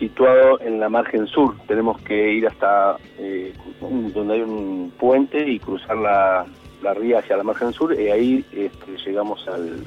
[0.00, 1.54] situado en la margen sur.
[1.68, 6.46] Tenemos que ir hasta eh, donde hay un puente y cruzar la,
[6.82, 9.84] la ría hacia la margen sur y ahí este, llegamos al,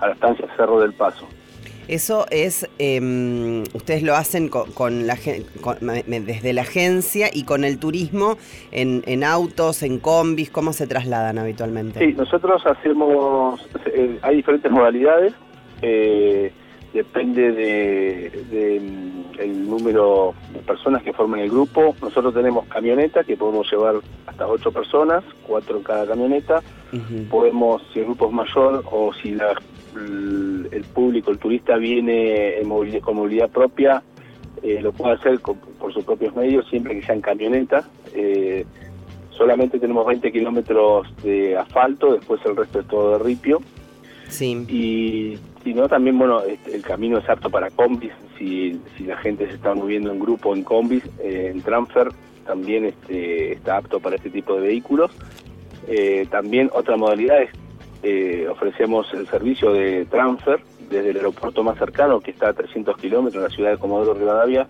[0.00, 1.26] a la estancia Cerro del Paso.
[1.88, 5.16] Eso es, eh, ustedes lo hacen con, con la,
[5.60, 8.38] con- desde la agencia y con el turismo
[8.72, 12.00] en, en autos, en combis, ¿cómo se trasladan habitualmente?
[12.00, 15.32] Sí, nosotros hacemos, eh, hay diferentes modalidades,
[15.80, 16.50] eh,
[16.92, 18.80] depende de, de,
[19.38, 21.94] el número de personas que forman el grupo.
[22.00, 23.96] Nosotros tenemos camioneta que podemos llevar
[24.26, 26.62] hasta ocho personas, cuatro en cada camioneta.
[27.30, 29.60] Podemos, si el grupo es mayor o si la-
[29.96, 34.02] el, el público, el turista viene en movilidad, con movilidad propia,
[34.62, 37.86] eh, lo puede hacer con- por sus propios medios, siempre que sean camionetas.
[38.14, 38.64] Eh,
[39.30, 43.60] solamente tenemos 20 kilómetros de asfalto, después el resto es todo de ripio.
[44.28, 44.64] Sí.
[44.68, 49.48] Y si no, también, bueno, el camino es apto para combis, si, si la gente
[49.48, 52.10] se está moviendo en grupo en combis, eh, en transfer,
[52.46, 55.10] también este, está apto para este tipo de vehículos.
[55.88, 57.50] Eh, también otra modalidad es,
[58.04, 62.96] eh, ofrecemos el servicio de transfer desde el aeropuerto más cercano, que está a 300
[62.98, 64.68] kilómetros en la ciudad de Comodoro Rivadavia,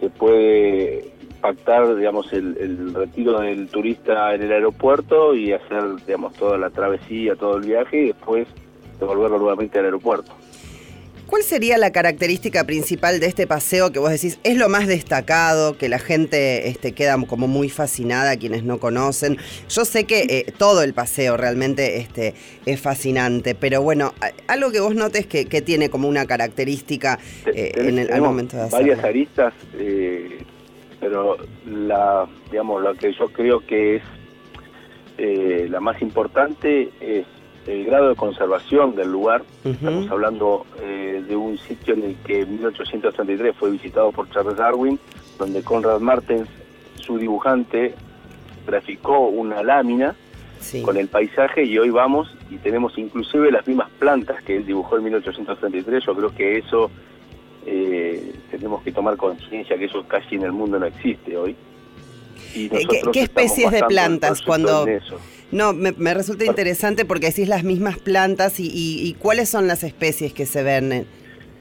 [0.00, 6.32] se puede pactar, digamos, el, el retiro del turista en el aeropuerto y hacer, digamos,
[6.32, 8.48] toda la travesía, todo el viaje y después
[8.98, 10.32] devolverlo nuevamente al aeropuerto.
[11.26, 15.76] ¿Cuál sería la característica principal de este paseo que vos decís es lo más destacado,
[15.76, 19.38] que la gente este, queda como muy fascinada, quienes no conocen?
[19.68, 22.34] Yo sé que eh, todo el paseo realmente este,
[22.66, 24.12] es fascinante, pero bueno,
[24.48, 28.56] algo que vos notes que, que tiene como una característica eh, en el, al momento
[28.56, 29.08] de varias hacerlo.
[29.08, 30.38] aristas, eh,
[31.00, 34.02] pero la, digamos, lo que yo creo que es
[35.16, 37.26] eh, la más importante es
[37.66, 39.42] el grado de conservación del lugar.
[39.64, 44.56] Estamos hablando eh, de un sitio en el que en 1833 fue visitado por Charles
[44.56, 44.98] Darwin,
[45.38, 46.48] donde Conrad Martens,
[46.96, 47.94] su dibujante,
[48.66, 50.14] graficó una lámina
[50.60, 50.80] Sí.
[50.80, 54.96] con el paisaje y hoy vamos y tenemos inclusive las mismas plantas que él dibujó
[54.96, 56.02] en 1833.
[56.06, 56.90] Yo creo que eso
[57.66, 61.54] eh, tenemos que tomar conciencia que eso casi en el mundo no existe hoy.
[62.54, 64.86] Y Eh, ¿qué- qué especies de plantas cuando-.
[65.54, 69.68] No, me, me resulta interesante porque decís las mismas plantas y, y- y cuáles son
[69.68, 70.92] las especies que se ven.
[70.92, 71.06] en-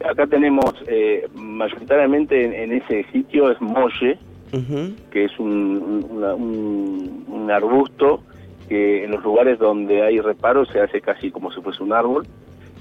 [0.03, 4.17] Acá tenemos eh, mayoritariamente en, en ese sitio es molle,
[5.11, 8.23] que es un, un- una- un- un arbusto
[8.67, 12.25] que en los lugares donde hay reparo se hace casi como si fuese un árbol.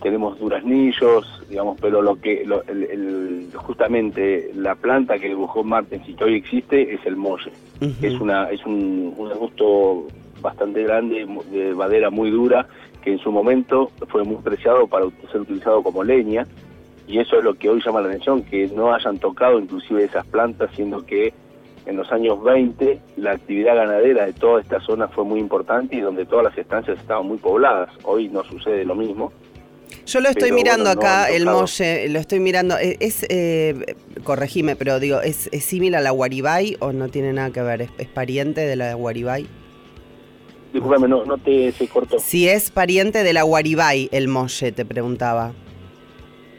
[0.02, 6.08] Tenemos duraznillos, digamos, pero lo que lo- el- el- justamente la planta que dibujó Martens
[6.08, 7.52] y que hoy existe es el molle.
[7.80, 7.94] Ujú.
[8.06, 10.06] Es una es un, un arbusto
[10.42, 12.66] bastante grande de madera muy dura
[13.02, 16.46] que en su momento fue muy preciado para ser utilizado como leña
[17.06, 20.26] y eso es lo que hoy llama la atención que no hayan tocado inclusive esas
[20.26, 21.32] plantas siendo que
[21.86, 26.00] en los años 20 la actividad ganadera de toda esta zona fue muy importante y
[26.00, 29.32] donde todas las estancias estaban muy pobladas hoy no sucede lo mismo
[30.06, 32.76] Yo lo estoy Pero, mirando bueno, acá, el molle, lo estoy mirando.
[32.78, 37.32] Eh, Es, eh, corregime, pero digo, ¿es, ¿es similar a la guaribay o no tiene
[37.32, 37.82] nada que ver?
[37.82, 39.46] ¿Es, es pariente de la guaribay?
[40.72, 44.84] Discúlpame no, no te se cortó Si es pariente de la guaribay, el molle, te
[44.84, 45.52] preguntaba.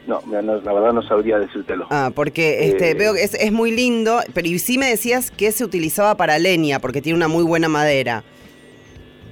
[0.06, 2.94] no, la verdad no sabría decírtelo Ah, porque este, Eh.
[2.94, 6.38] veo que es, es muy lindo, pero y sí me decías que se utilizaba para
[6.38, 8.22] leña, porque tiene una muy buena madera.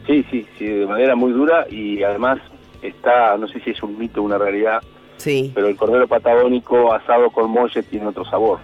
[0.06, 2.38] Sí, sí, sí, de manera muy dura y además
[2.82, 4.82] está, no sé si es un mito o una realidad,
[5.16, 5.52] Sí.
[5.54, 8.58] pero el cordero patagónico asado con molle tiene otro sabor.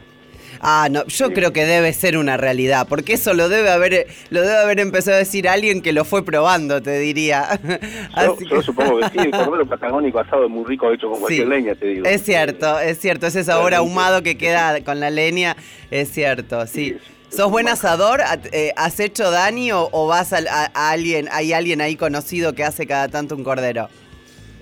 [0.60, 1.32] Ah, no, yo Sí.
[1.34, 5.16] creo que debe ser una realidad, porque eso lo debe haber, lo debe haber empezado
[5.16, 7.60] a decir alguien que lo fue probando, te diría.
[7.62, 11.10] Yo, Así yo que- supongo que sí, el cordero patagónico asado es muy rico, hecho
[11.10, 11.50] con cualquier Sí.
[11.50, 12.06] leña, te digo.
[12.06, 15.56] Es cierto, es cierto, ese sabor ahumado que queda con la leña,
[15.90, 16.96] es cierto, sí.
[17.30, 18.22] Sí, ¿Sos buen asador?
[18.22, 20.38] ¿Ha- eh, ¿Has hecho Dani o, o vas a,
[20.72, 23.90] a alguien, hay alguien ahí conocido que hace cada tanto un cordero?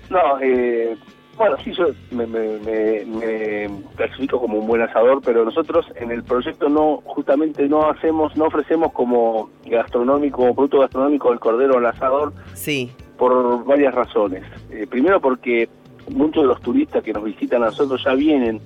[0.09, 0.95] No, eh,
[1.37, 6.11] bueno, sí, yo me, me- me- me clasifico como un buen asador, pero nosotros en
[6.11, 11.77] el proyecto no, justamente no hacemos, no ofrecemos como gastronómico, como producto gastronómico el cordero
[11.77, 12.91] al asador, Sí.
[13.17, 14.43] por varias razones.
[14.71, 15.69] Eh, primero porque
[16.09, 18.59] muchos de los turistas que nos visitan a nosotros ya vienen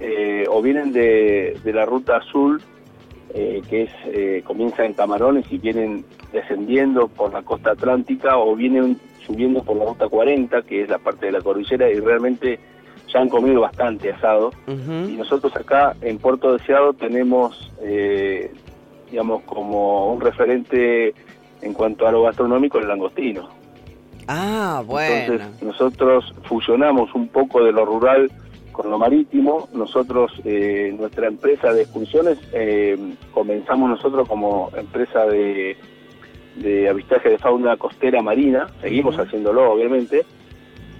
[0.00, 2.60] eh, o vienen de, de la ruta azul,
[3.34, 8.54] eh, que es eh, comienza en Camarones y vienen descendiendo por la costa atlántica o
[8.56, 12.58] vienen subiendo por la ruta 40, que es la parte de la cordillera, y realmente
[13.12, 14.52] ya han comido bastante asado.
[14.66, 18.52] Y nosotros acá en Puerto Deseado tenemos, eh,
[19.10, 21.14] digamos, como un referente
[21.60, 23.48] en cuanto a lo gastronómico el langostino.
[24.28, 25.14] Ah, bueno.
[25.14, 28.30] Entonces nosotros fusionamos un poco de lo rural
[28.72, 29.68] con lo marítimo.
[29.72, 32.96] Nosotros, eh, nuestra empresa de excursiones, eh,
[33.32, 35.76] comenzamos nosotros como empresa de,
[36.56, 40.24] de avistaje de fauna costera marina, seguimos haciéndolo obviamente,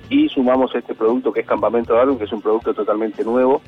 [0.09, 3.63] y sumamos este producto que es Campamento Darwin, que es un producto totalmente nuevo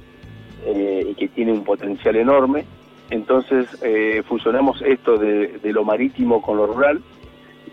[0.67, 2.65] eh, y que tiene un potencial enorme.
[3.11, 7.03] Entonces eh, fusionamos esto de, de lo marítimo con lo rural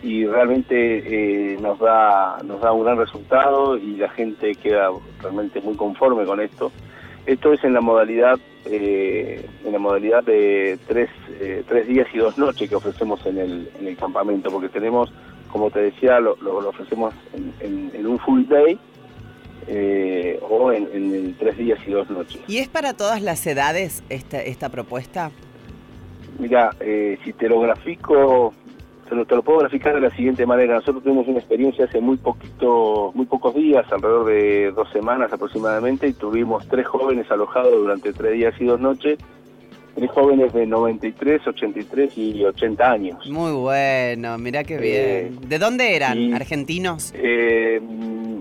[0.04, 4.90] y realmente eh, nos da nos da un gran resultado y la gente queda
[5.22, 6.72] realmente muy conforme con esto.
[7.26, 12.18] Esto es en la modalidad eh, en la modalidad de tres, eh, tres días y
[12.20, 15.12] dos noches que ofrecemos en el, en el campamento, porque tenemos,
[15.52, 18.78] como te decía, lo, lo- lo ofrecemos en, en- en un full day
[19.68, 22.40] eh, o en, en tres días y dos noches.
[22.48, 25.32] ¿Y es para todas las edades esta, esta propuesta?
[26.40, 28.54] Mira, eh, si te lo grafico,
[29.12, 30.76] te lo, te lo puedo graficar de la siguiente manera.
[30.76, 36.08] Nosotros tuvimos una experiencia hace muy poquito, muy pocos días, alrededor de dos semanas aproximadamente,
[36.08, 39.20] y tuvimos tres jóvenes alojados durante tres días y dos noches.
[39.96, 43.28] Tres jóvenes de 93, 83 y 80 años.
[43.30, 45.50] Muy bueno, mirá qué Eh, bien.
[45.50, 46.18] ¿De dónde eran?
[46.18, 47.12] y- ¿Argentinos?
[47.14, 47.82] Eh,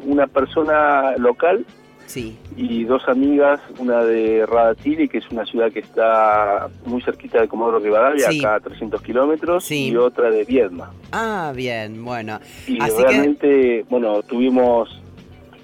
[0.07, 1.67] una persona local
[2.11, 2.37] Sí.
[2.57, 7.47] y dos amigas, una de Radatili, que es una ciudad que está muy cerquita de
[7.47, 8.41] Comodoro Rivadavia, Sí.
[8.41, 9.89] acá a 300 kilómetros, Sí.
[9.91, 10.91] y otra de Viedma.
[11.13, 12.41] Ah, bien, bueno.
[12.67, 14.89] y Así que, realmente bueno tuvimos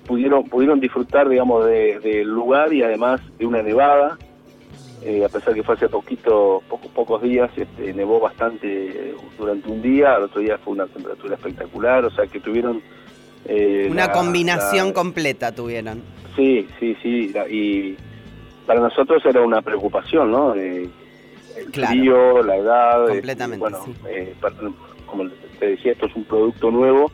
[0.06, 4.16] pudieron pudieron disfrutar digamos de- del lugar y además de una nevada
[5.02, 9.80] Eh, a pesar que fue hace poquito poco- pocos días este, nevó bastante durante un
[9.82, 12.80] día al otro día fue una temperatura espectacular o sea que tuvieron
[13.44, 16.02] eh, una la- combinación la- completa tuvieron.
[16.36, 17.96] Sí sí sí y
[18.66, 20.88] para nosotros era una preocupación no Eh,
[21.56, 21.88] el Claro.
[21.94, 23.92] frío la edad este, Completamente, bueno sí.
[24.08, 24.34] eh,
[25.06, 25.24] como
[25.58, 27.10] te decía esto es un producto nuevo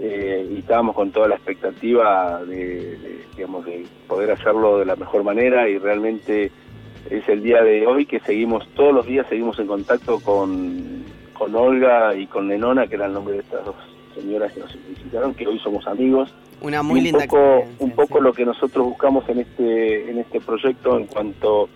[0.00, 4.94] eh, y estábamos con toda la expectativa de, de, digamos, de poder hacerlo de la
[4.94, 6.50] mejor manera y realmente
[7.10, 11.54] es el día de hoy que seguimos, todos los días seguimos en contacto con, con
[11.54, 13.74] Olga y con Lenona, que era el nombre de estas dos
[14.16, 16.34] señoras que nos visitaron, que hoy somos amigos.
[16.60, 18.24] Una muy un linda poco, un poco sí.
[18.24, 21.68] lo que nosotros buscamos en este en este proyecto en cuanto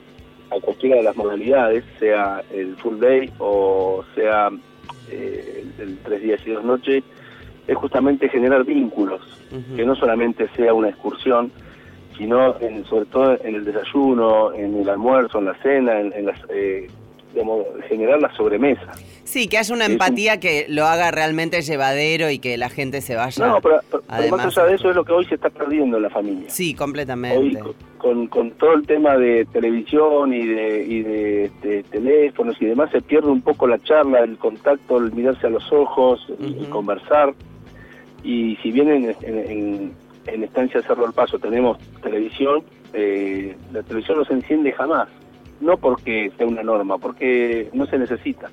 [0.51, 4.51] a cualquiera de las modalidades, sea el full day o sea
[5.11, 7.05] eh, el, tres días y dos noches,
[7.66, 9.20] es justamente generar vínculos,
[9.76, 11.53] que no solamente sea una excursión,
[12.16, 16.26] sino en- sobre todo en el desayuno, en el almuerzo, en la cena, en, en
[16.26, 16.86] las, eh,
[17.33, 18.93] digamos, generar la sobremesa.
[19.24, 23.01] Sí, que haya una un- empatía que lo haga realmente llevadero y que la gente
[23.01, 23.47] se vaya.
[23.47, 26.03] No, pero, pero- más allá de eso es lo que hoy se está perdiendo en
[26.03, 26.51] la familia.
[26.51, 27.61] Sí, Hoy completamente.
[27.61, 32.91] co- con, con todo el tema de televisión y de, y de teléfonos y demás
[32.91, 36.70] se pierde un poco la charla, el contacto, el mirarse a los ojos, el Ujú.
[36.70, 37.35] conversar.
[38.24, 39.93] Y si bien en, en, en-
[40.26, 42.62] en Estancia Cerro del Paso tenemos televisión,
[42.93, 45.09] eh, la televisión no se enciende jamás.
[45.61, 48.50] No porque sea una norma, porque no se necesita.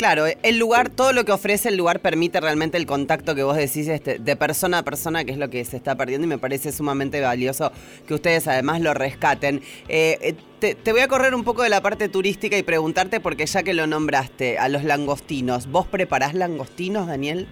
[0.00, 3.54] Claro, el lugar, todo lo que ofrece el lugar permite realmente el contacto que vos
[3.54, 6.38] decís este, de persona a persona, que es lo que se está perdiendo y me
[6.38, 7.70] parece sumamente valioso
[8.06, 9.60] que ustedes además lo rescaten.
[9.88, 13.20] Eh, eh, te, te voy a correr un poco de la parte turística y preguntarte,
[13.20, 17.46] porque ya que lo nombraste, a los langostinos, ¿vos preparás langostinos, Daniel?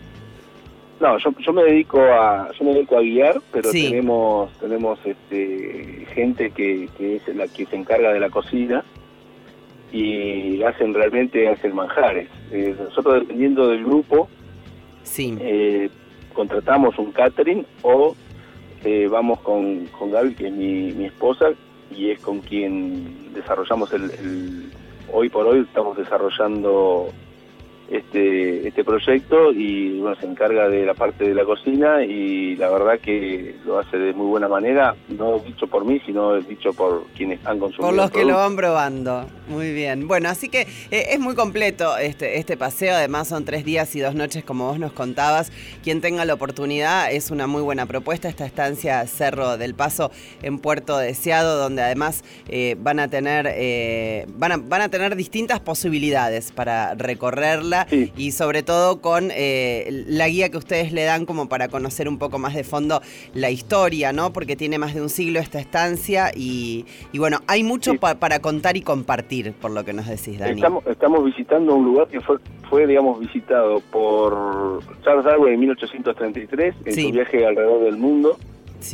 [1.01, 3.89] No, yo, yo me dedico a yo me dedico a guiar, pero Sí.
[3.89, 8.85] tenemos tenemos este, gente que, que es la que se encarga de la cocina
[9.93, 12.29] y hacen realmente hacen manjares.
[12.51, 14.29] Eh, nosotros dependiendo del grupo
[15.05, 15.37] Sí.
[15.41, 15.89] eh,
[16.35, 18.15] contratamos un catering o
[18.85, 21.47] eh, vamos con, con Gaby, que es mi, mi esposa,
[21.95, 24.73] y es con quien desarrollamos el, el-
[25.11, 27.09] Hoy por hoy estamos desarrollando
[27.91, 32.69] este, este proyecto y bueno, se encarga de la parte de la cocina y la
[32.69, 37.07] verdad que lo hace de muy buena manera, no dicho por mí, sino dicho por
[37.17, 37.89] quienes han consumido.
[37.89, 39.27] Por los el que lo van probando.
[39.49, 40.07] Muy bien.
[40.07, 42.95] Bueno, así que eh, es muy completo este, este paseo.
[42.95, 45.51] Además son tres días y dos noches, como vos nos contabas.
[45.83, 50.11] Quien tenga la oportunidad, es una muy buena propuesta esta estancia Cerro del Paso
[50.43, 55.17] en Puerto Deseado, donde además eh, van a tener eh, van, a, van a tener
[55.17, 58.13] distintas posibilidades para recorrerla Sí.
[58.17, 62.19] y sobre todo con eh, la guía que ustedes le dan como para conocer un
[62.19, 63.01] poco más de fondo
[63.35, 64.33] la historia, ¿no?
[64.33, 67.99] Porque tiene más de un siglo esta estancia y, y bueno, hay mucho Sí.
[67.99, 70.53] pa- para contar y compartir, por lo que nos decís, Dani.
[70.55, 72.37] Estamos, estamos visitando un lugar que fue,
[72.69, 77.03] fue, digamos, visitado por Charles Darwin en 1833 en Sí.
[77.03, 78.39] su viaje alrededor del mundo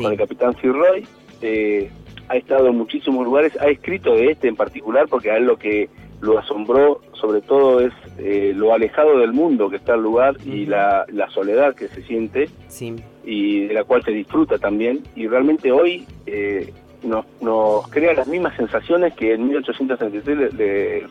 [0.01, 1.07] con el capitán Sir Roy.
[1.43, 1.91] Eh,
[2.29, 5.59] ha estado en muchísimos lugares, ha escrito de este en particular porque a él lo
[5.59, 5.89] que
[6.25, 10.67] lo asombró sobre todo es eh, lo alejado del mundo que está el lugar y
[10.67, 12.95] la, la soledad que se siente Sí.
[13.25, 15.03] y de la cual se disfruta también.
[15.15, 16.73] Y realmente hoy eh,
[17.03, 21.07] nos, nos crea las mismas sensaciones que en 1833 le, le-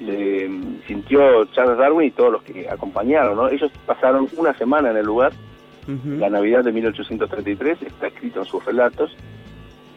[0.00, 0.50] le
[0.86, 3.36] sintió Charles Darwin y todos los que acompañaron.
[3.36, 3.48] ¿no?
[3.48, 5.32] Ellos pasaron una semana en el lugar,
[6.20, 9.16] la Navidad de 1833, está escrito en sus relatos.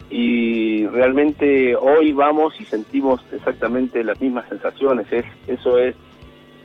[0.10, 5.12] Y realmente hoy vamos y sentimos exactamente las mismas sensaciones.
[5.12, 5.96] Es, eso es,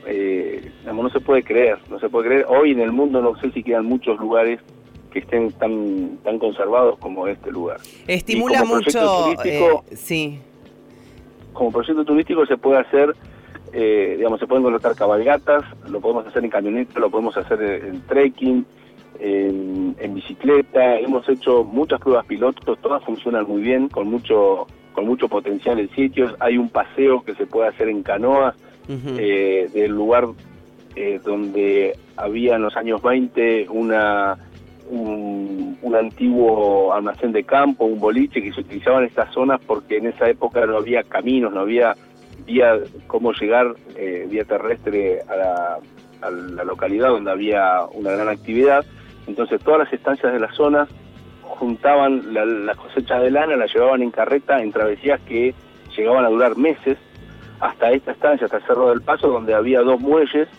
[0.05, 2.45] eh, digamos, no se puede creer, no se puede creer.
[2.47, 4.59] Hoy en el mundo no sé si quedan muchos lugares
[5.11, 7.79] que estén tan tan conservados como este lugar.
[8.07, 9.33] Estimula mucho.
[9.43, 10.39] eh, sí.
[11.53, 13.13] Como proyecto turístico se puede hacer,
[13.73, 17.95] eh, digamos, se pueden contratar cabalgatas, lo podemos hacer en camioneta, lo podemos hacer en,
[17.95, 18.65] en trekking,
[19.19, 20.99] en, en bicicleta.
[20.99, 25.89] Hemos hecho muchas pruebas pilotos, todas funcionan muy bien, con mucho con mucho potencial en
[25.91, 26.35] sitios.
[26.39, 28.55] Hay un paseo que se puede hacer en canoas
[28.89, 29.15] Ujú.
[29.17, 30.27] eh, del lugar
[30.95, 34.37] eh, donde había en los años 20 una
[34.89, 39.97] un, un antiguo almacén de campo, un boliche que se utilizaba en estas zonas porque
[39.97, 41.95] en esa época no había caminos, no había
[42.45, 45.79] vía cómo llegar eh, vía terrestre a la,
[46.21, 48.85] a la localidad donde había una gran actividad.
[49.31, 50.89] Entonces todas las estancias de las zonas
[51.41, 55.55] juntaban la, la cosecha de lana, la llevaban en carreta en travesías que
[55.95, 56.97] llegaban a durar meses
[57.61, 60.49] hasta esta estancia, hasta el Cerro del Paso, donde había dos muelles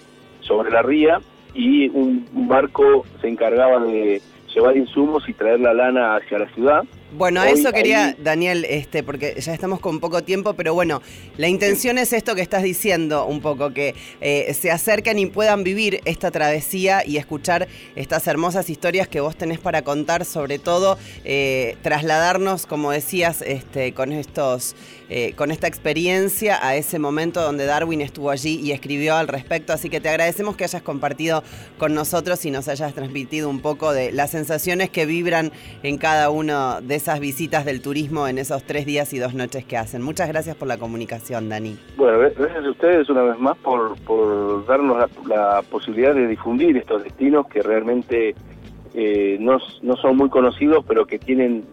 [0.41, 1.21] sobre la ría
[1.53, 4.23] y un barco se encargaba de
[4.55, 6.83] llevar insumos y traer la lana hacia la ciudad.
[7.15, 11.03] Bueno, a eso quería, ahí- Daniel, este, porque ya estamos con poco tiempo, pero bueno,
[11.37, 15.63] la intención es esto que estás diciendo un poco, que eh, se acerquen y puedan
[15.63, 20.97] vivir esta travesía y escuchar estas hermosas historias que vos tenés para contar, sobre todo
[21.25, 24.75] eh, trasladarnos, como decías, este, con estos,
[25.11, 29.75] eh, con esta experiencia a ese momento donde Darwin estuvo allí y escribió al respecto.
[29.75, 31.45] Así que te agradecemos que hayas compartido
[31.77, 35.53] con nosotros y nos hayas transmitido un poco de las sensaciones que vibran
[35.83, 39.65] en cada una de esas visitas del turismo en esos tres días y dos noches
[39.65, 40.03] que hacen.
[40.03, 41.77] Muchas gracias por la comunicación, Dani.
[41.97, 46.77] Bueno, gracias a ustedes una vez más por, por darnos la, la posibilidad de difundir
[46.77, 48.37] estos destinos que realmente
[48.95, 51.65] eh, no, no son muy conocidos, pero que tienen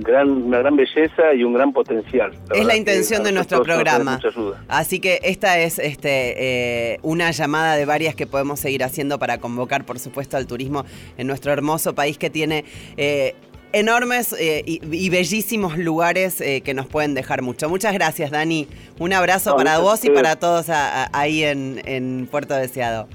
[0.00, 2.32] gran, una gran belleza y un gran potencial.
[2.54, 4.20] Es la intención de nuestro programa.
[4.68, 9.38] Así que esta es este, eh, una llamada de varias que podemos seguir haciendo para
[9.38, 10.84] convocar, por supuesto, al turismo
[11.16, 12.64] en nuestro hermoso país que tiene
[12.96, 13.34] eh,
[13.72, 17.68] enormes eh, y, y bellísimos lugares eh, que nos pueden dejar mucho.
[17.68, 18.68] Muchas gracias, Dani.
[18.98, 23.08] Un abrazo No, para vos y para todos a- a- ahí en, en Puerto Deseado.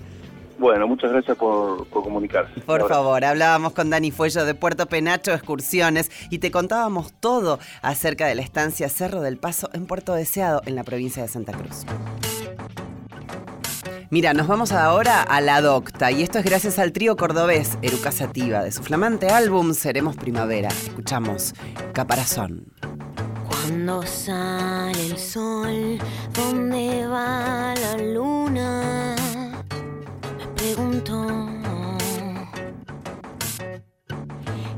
[0.60, 2.62] Bueno, muchas gracias por, por comunicarse.
[2.62, 8.28] Por favor, hablábamos con Dani Fuello de Puerto Penacho Excursiones y te contábamos todo acerca
[8.28, 11.86] de la estancia Cerro del Paso en Puerto Deseado, en la provincia de Santa Cruz.
[14.14, 18.12] Mira, nos vamos ahora a La Docta y esto es gracias al trío cordobés Eruca
[18.12, 20.70] Sativa de su flamante álbum Seremos Primavera.
[20.70, 21.56] Escuchamos
[21.94, 22.68] Caparazón.
[23.48, 25.98] Cuando sale el sol,
[26.32, 29.16] ¿dónde va la luna?
[30.38, 31.50] Me pregunto.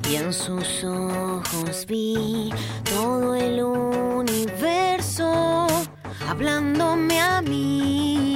[0.09, 2.53] Y en sus ojos vi
[2.85, 5.67] todo el universo
[6.25, 8.34] hablándome a mí.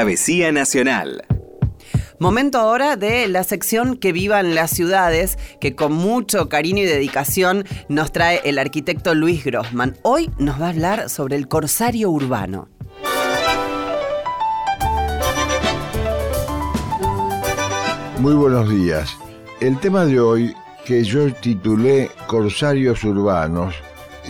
[0.00, 1.24] Travesía Nacional.
[2.18, 7.66] Momento ahora de la sección que vivan las ciudades, que con mucho cariño y dedicación
[7.90, 9.98] nos trae el arquitecto Luis Grossman.
[10.00, 12.70] Hoy nos va a hablar sobre el corsario urbano.
[18.20, 19.14] Muy buenos días.
[19.60, 20.54] El tema de hoy,
[20.86, 23.74] que yo titulé Corsarios Urbanos,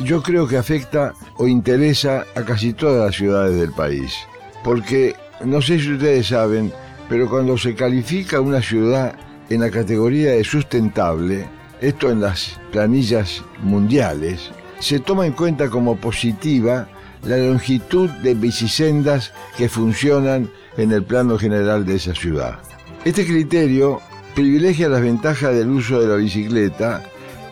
[0.02, 4.16] yo creo que afecta o interesa a casi todas las ciudades del país.
[4.64, 5.14] Porque,
[5.44, 6.72] no sé si ustedes saben,
[7.08, 9.14] pero cuando se califica una ciudad
[9.48, 11.48] en la categoría de sustentable,
[11.80, 16.88] esto en las planillas mundiales, se toma en cuenta como positiva
[17.24, 22.58] la longitud de bicisendas que funcionan en el plano general de esa ciudad.
[23.04, 24.00] Este criterio
[24.34, 27.02] privilegia las ventajas del uso de la bicicleta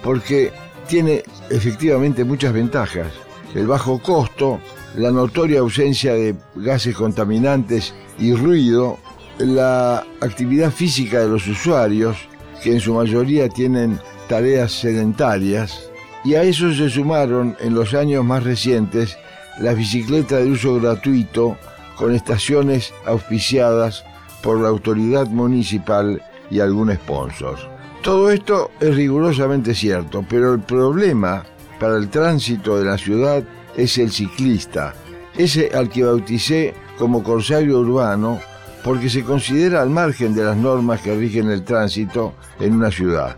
[0.03, 0.53] porque
[0.87, 3.09] tiene efectivamente muchas ventajas.
[3.55, 4.61] El bajo costo,
[4.97, 8.99] la notoria ausencia de gases contaminantes y ruido,
[9.39, 12.17] la actividad física de los usuarios
[12.63, 15.91] que en su mayoría tienen tareas sedentarias,
[16.25, 19.17] y a eso se sumaron en los años más recientes
[19.61, 21.57] las bicicletas de uso gratuito
[21.97, 24.05] con estaciones auspiciadas
[24.43, 27.59] por la autoridad municipal y algún sponsor.
[28.03, 31.45] Todo esto es rigurosamente cierto, pero el problema
[31.81, 33.43] para el tránsito de la ciudad
[33.79, 34.93] es el ciclista,
[35.37, 38.41] ese al que bauticé como corsario urbano
[38.83, 43.37] porque se considera al margen de las normas que rigen el tránsito en una ciudad.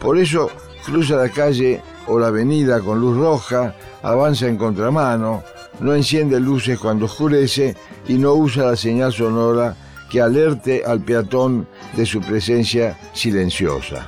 [0.00, 0.50] Por eso
[0.86, 5.42] cruza la calle o la avenida con luz roja, avanza en contramano,
[5.80, 7.74] no enciende luces cuando oscurece
[8.06, 9.74] y no usa la señal sonora
[10.08, 11.66] que alerte al peatón
[11.96, 14.06] de su presencia silenciosa.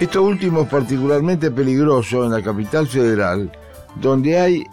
[0.00, 3.52] Esto último es particularmente peligroso en la capital federal,
[4.00, 4.64] donde hay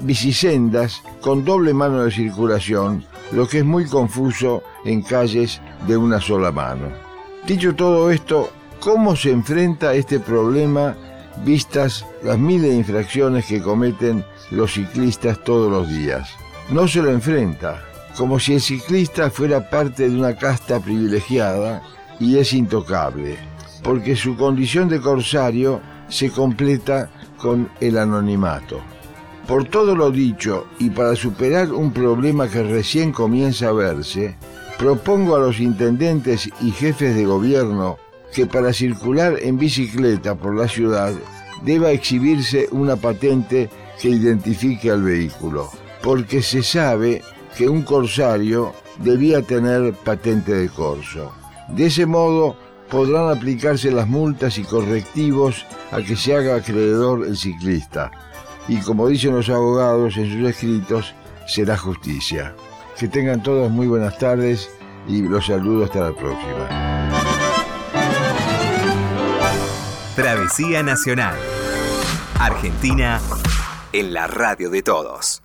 [0.00, 6.20] bicisendas con doble mano de circulación, lo que es muy confuso en calles de una
[6.20, 6.88] sola mano.
[7.46, 8.50] Dicho todo esto,
[8.80, 10.96] ¿cómo se enfrenta este problema
[11.44, 16.30] vistas las miles de infracciones que cometen los ciclistas todos los días?
[16.70, 17.82] No se lo enfrenta,
[18.16, 21.82] como si el ciclista fuera parte de una casta privilegiada
[22.20, 23.36] y es intocable,
[23.82, 28.80] porque su condición de corsario se completa con el anonimato.
[29.46, 34.36] Por todo lo dicho y para superar un problema que recién comienza a verse,
[34.78, 37.98] propongo a los intendentes y jefes de gobierno
[38.32, 41.12] que para circular en bicicleta por la ciudad
[41.62, 43.68] deba exhibirse una patente
[44.00, 45.68] que identifique al vehículo,
[46.02, 47.22] porque se sabe
[47.56, 51.32] que un corsario debía tener patente de corso.
[51.68, 52.56] De ese modo
[52.90, 58.10] podrán aplicarse las multas y correctivos a que se haga acreedor el ciclista.
[58.68, 61.14] Y como dicen los abogados en sus escritos,
[61.46, 62.54] será justicia.
[62.98, 64.70] Que tengan todos muy buenas tardes
[65.06, 67.12] y los saludo hasta la próxima.
[70.16, 71.36] Travesía Nacional.
[72.38, 73.20] Argentina
[73.92, 75.43] en la radio de todos.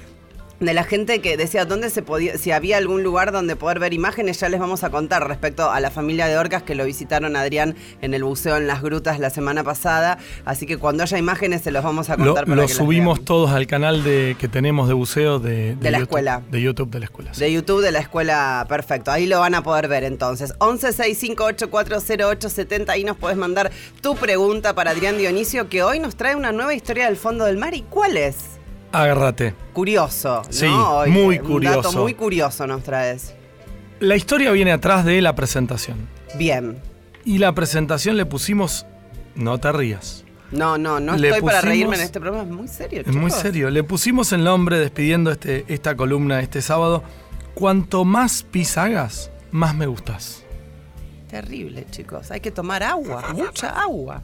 [0.61, 3.95] de la gente que decía dónde se podía, si había algún lugar donde poder ver
[3.95, 7.37] imágenes, ya les vamos a contar respecto a la familia de orcas que lo visitaron
[7.37, 10.19] Adrián en el buceo en las grutas la semana pasada.
[10.45, 12.77] Así que cuando haya imágenes se los vamos a Lo, contar para lo que las
[12.77, 16.43] subimos todos al canal de, que tenemos de buceo de, De la YouTube, escuela.
[16.51, 17.35] De YouTube de la escuela.
[17.35, 17.41] sí.
[17.41, 19.11] De YouTube de la escuela, perfecto.
[19.13, 20.55] Ahí lo van a poder ver entonces.
[20.59, 22.91] 1165840870.
[22.91, 26.73] Ahí nos puedes mandar tu pregunta para Adrián Dionisio, que hoy nos trae una nueva
[26.75, 27.75] historia del fondo del mar.
[27.75, 28.58] ¿Y cuál es?
[28.93, 29.55] Agárrate.
[29.73, 30.43] Curioso.
[30.47, 30.53] ¿no?
[30.53, 31.83] Sí, Hoy, muy Un curioso.
[31.83, 33.35] dato muy curioso nos traes.
[34.01, 36.09] La historia viene atrás de la presentación.
[36.37, 36.79] Bien.
[37.25, 38.87] Y la presentación le pusimos.
[39.35, 40.25] No te rías.
[40.51, 42.45] No, no, no Le estoy para pusimos- reírme en este programa.
[42.51, 43.43] Es muy serio, Es muy chicos.
[43.43, 43.71] serio.
[43.71, 47.03] Le pusimos el nombre despidiendo este, esta columna este sábado.
[47.55, 50.38] Cuanto más pis hagas, más me gustas.
[51.29, 52.31] Terrible, chicos.
[52.31, 54.23] Hay que tomar agua, mucha agua.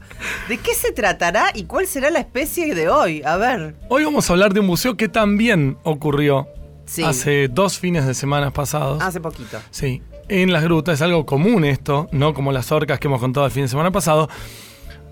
[0.49, 3.23] ¿De qué se tratará y cuál será la especie de hoy?
[3.25, 3.75] A ver.
[3.89, 6.49] Hoy vamos a hablar de un museo que también ocurrió
[6.87, 7.03] Sí.
[7.03, 9.03] hace dos fines de semana pasados.
[9.03, 9.59] Hace poquito.
[9.71, 13.45] Sí, en las grutas es algo común esto, no como las orcas que hemos contado
[13.47, 14.29] el fin de semana pasado.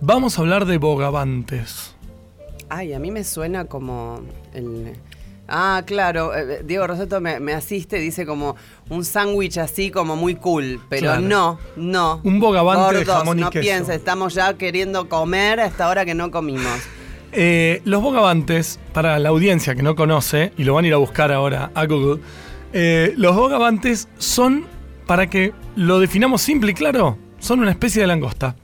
[0.00, 1.94] Vamos a hablar de bogavantes.
[2.70, 4.22] Ay, a mí me suena como
[4.54, 4.96] el...
[5.54, 8.56] Ah, claro, eh, Diego Roseto me, me asiste, dice como
[8.88, 11.20] un sándwich así como muy cool, pero Claro.
[11.20, 12.20] no, no.
[12.24, 13.60] Un bogavante de jamón y no queso.
[13.62, 16.72] pienses, estamos ya queriendo comer hasta ahora que no comimos.
[17.32, 20.98] Eh, los bogavantes, para la audiencia que no conoce, y lo van a ir a
[20.98, 22.22] buscar ahora a Google,
[22.72, 24.64] eh, los bogavantes son,
[25.06, 28.56] para que lo definamos simple y claro, son una especie de langosta.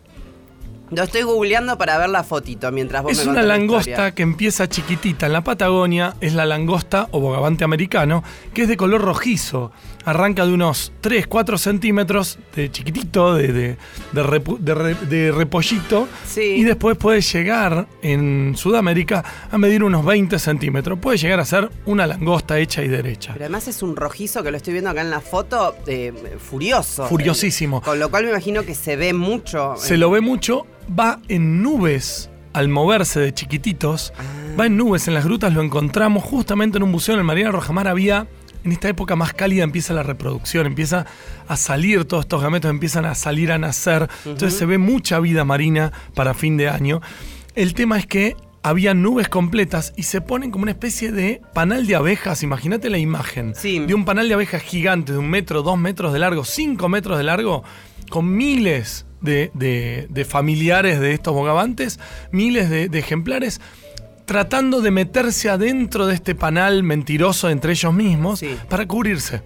[0.90, 4.22] Lo estoy googleando para ver la fotito mientras vos Es me una la langosta que
[4.22, 8.22] empieza chiquitita en la Patagonia, es la langosta o bogavante americano,
[8.54, 9.70] que es de color rojizo.
[10.04, 13.76] Arranca de unos 3, 4 centímetros de chiquitito, de, de,
[14.12, 20.04] de repu- de re- de repollito, y después puede llegar en Sudamérica a medir unos
[20.06, 20.98] 20 centímetros.
[20.98, 23.32] Puede llegar a ser una langosta hecha y derecha.
[23.34, 27.04] Pero además es un rojizo que lo estoy viendo acá en la foto, eh, furioso.
[27.06, 27.82] Furiosísimo.
[27.82, 29.74] Con lo cual me imagino que se ve mucho.
[29.76, 34.12] Se lo ve mucho, va en nubes al moverse de chiquititos,
[34.58, 37.50] va en nubes en las grutas, lo encontramos justamente en un buceo en el Marina
[37.50, 37.88] Rojamar.
[37.88, 38.26] Había,
[38.64, 41.06] en esta época más cálida empieza la reproducción, empieza
[41.46, 45.44] a salir todos estos gametos, empiezan a salir a nacer, entonces se ve mucha vida
[45.44, 47.00] marina para fin de año.
[47.54, 51.86] El tema es que había nubes completas y se ponen como una especie de panal
[51.86, 52.42] de abejas.
[52.42, 56.18] Imagínate la imagen de un panal de abejas gigante de un metro, dos metros de
[56.18, 57.62] largo, cinco metros de largo,
[58.10, 61.98] con miles de, de- de familiares de estos bogavantes,
[62.32, 63.60] miles de, de ejemplares,
[64.26, 69.42] tratando de meterse adentro de este panal mentiroso entre ellos mismos para cubrirse.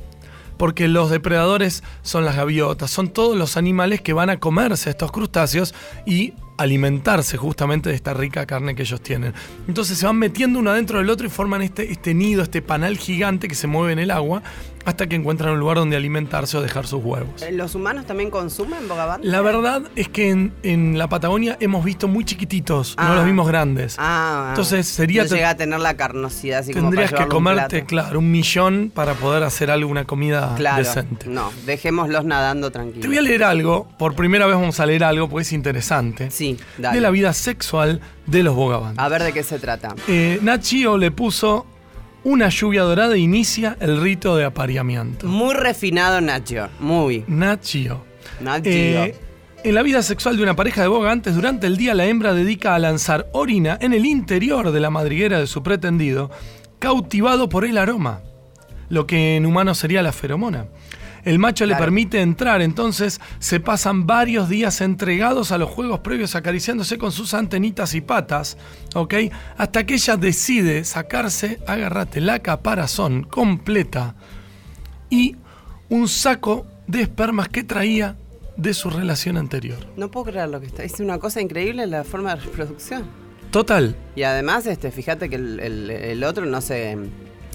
[0.58, 5.10] Porque los depredadores son las gaviotas, son todos los animales que van a comerse estos
[5.10, 5.74] crustáceos
[6.06, 9.34] y alimentarse justamente de esta rica carne que ellos tienen.
[9.66, 12.96] Entonces se van metiendo uno adentro del otro y forman este, este nido, este panal
[12.98, 14.42] gigante que se mueve en el agua
[14.84, 17.42] hasta que encuentran un lugar donde alimentarse o dejar sus huevos.
[17.42, 19.26] Eh, ¿Los humanos también consumen bogavante?
[19.26, 23.14] La verdad es que en, en la Patagonia hemos visto muy chiquititos, no Ah.
[23.14, 23.96] los vimos grandes.
[23.98, 25.24] Ah, Entonces sería...
[25.24, 28.30] No llega a tener la carnosidad así Tendrías como para que un comerte, claro, un
[28.30, 30.78] millón para poder hacer algo, una comida Claro.
[30.78, 31.26] decente.
[31.28, 33.00] No, dejémoslos nadando tranquilos.
[33.02, 36.30] Te voy a leer algo, por primera vez vamos a leer algo porque es interesante.
[36.30, 36.96] Sí, dale.
[36.96, 38.98] De la vida sexual de los bogavantes.
[38.98, 39.94] A ver de qué se trata.
[40.08, 41.66] Eh, Nachio le puso
[42.24, 45.26] una lluvia dorada inicia el rito de apareamiento.
[45.26, 47.24] Muy refinado Nacho, muy.
[47.26, 48.04] Nachio.
[48.40, 48.70] Nacho.
[48.70, 49.14] Eh,
[49.64, 52.74] en la vida sexual de una pareja de bogantes, durante el día la hembra dedica
[52.74, 56.30] a lanzar orina en el interior de la madriguera de su pretendido,
[56.78, 58.22] cautivado por el aroma,
[58.88, 60.66] lo que en humano sería la feromona.
[61.24, 66.34] El macho le permite entrar, entonces se pasan varios días entregados a los juegos previos
[66.34, 68.56] acariciándose con sus antenitas y patas,
[68.94, 69.14] ¿ok?
[69.56, 74.16] Hasta que ella decide sacarse, agárrate, la caparazón completa
[75.10, 75.36] y
[75.88, 78.16] un saco de espermas que traía
[78.56, 79.78] de su relación anterior.
[79.96, 80.82] No puedo creer lo que está.
[80.82, 83.04] Es una cosa increíble la forma de reproducción.
[83.50, 83.94] Total.
[84.16, 86.96] Y además, este, fíjate que el, el- el otro no se,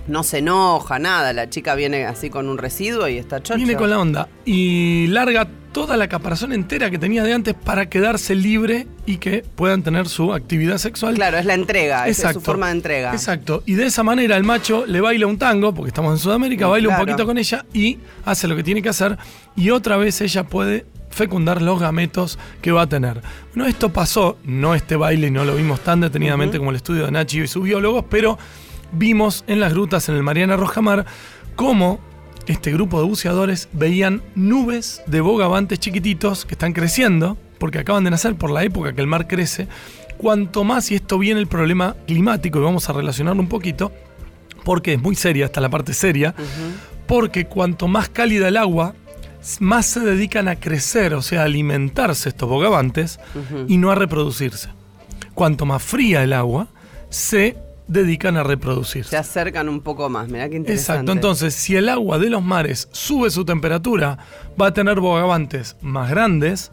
[0.07, 1.33] no se enoja, nada.
[1.33, 3.57] La chica viene así con un residuo y está chocho.
[3.57, 7.87] Viene con la onda y larga toda la caparazón entera que tenía de antes para
[7.87, 11.13] quedarse libre y que puedan tener su actividad sexual.
[11.13, 12.41] Claro, es la entrega, es- es su Exacto.
[12.41, 13.11] forma de entrega.
[13.11, 13.61] Exacto.
[13.65, 16.87] Y de esa manera el macho le baila un tango, porque estamos en Sudamérica, baila
[16.87, 17.01] claro.
[17.03, 19.17] un poquito con ella y hace lo que tiene que hacer.
[19.55, 23.21] Y otra vez ella puede fecundar los gametos que va a tener.
[23.53, 27.11] Bueno, esto pasó, no este baile, no lo vimos tan detenidamente como el estudio de
[27.11, 28.37] Nachi y sus biólogos, pero
[28.91, 31.05] vimos en las grutas en el Mariana Rojamar
[31.55, 31.99] cómo
[32.47, 38.11] este grupo de buceadores veían nubes de bogavantes chiquititos que están creciendo, porque acaban de
[38.11, 39.67] nacer por la época que el mar crece.
[40.17, 43.91] Cuanto más, y esto viene el problema climático, y vamos a relacionarlo un poquito,
[44.63, 46.33] porque es muy seria, hasta la parte seria,
[47.05, 48.95] porque cuanto más cálida el agua,
[49.59, 53.19] más se dedican a crecer, o sea, a alimentarse estos bogavantes
[53.67, 54.69] y no a reproducirse.
[55.33, 56.67] Cuanto más fría el agua,
[57.09, 57.57] se
[57.87, 59.09] dedican a reproducirse.
[59.11, 60.91] Se acercan un poco más, mirá qué interesante.
[60.93, 64.17] Exacto, entonces si el agua de los mares sube su temperatura,
[64.59, 66.71] va a tener bogavantes más grandes,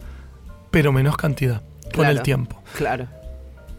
[0.71, 2.61] pero menos cantidad con Claro, el tiempo.
[2.75, 3.07] Claro.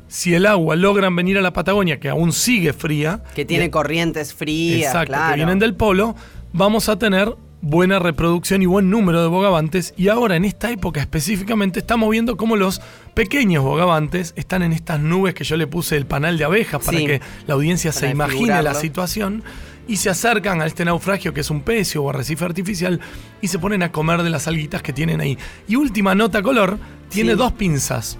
[0.08, 3.70] Si el agua logran venir a la Patagonia, que aún sigue fría, Que tiene y-
[3.70, 5.30] corrientes frías, exacto, claro.
[5.32, 6.14] que vienen del polo,
[6.52, 9.94] vamos a tener buena reproducción y buen número de bogavantes.
[9.96, 12.80] Y ahora, en esta época específicamente, estamos viendo cómo los
[13.14, 16.98] pequeños bogavantes están en estas nubes que yo le puse el panal de abejas para
[16.98, 17.06] Sí.
[17.06, 19.42] que la audiencia se imagine la situación.
[19.88, 23.00] Y se acercan a este naufragio que es un pecio o arrecife artificial
[23.40, 25.38] y se ponen a comer de las alguitas que tienen ahí.
[25.68, 26.76] Y última nota color,
[27.08, 27.38] tiene Sí.
[27.38, 28.18] dos pinzas.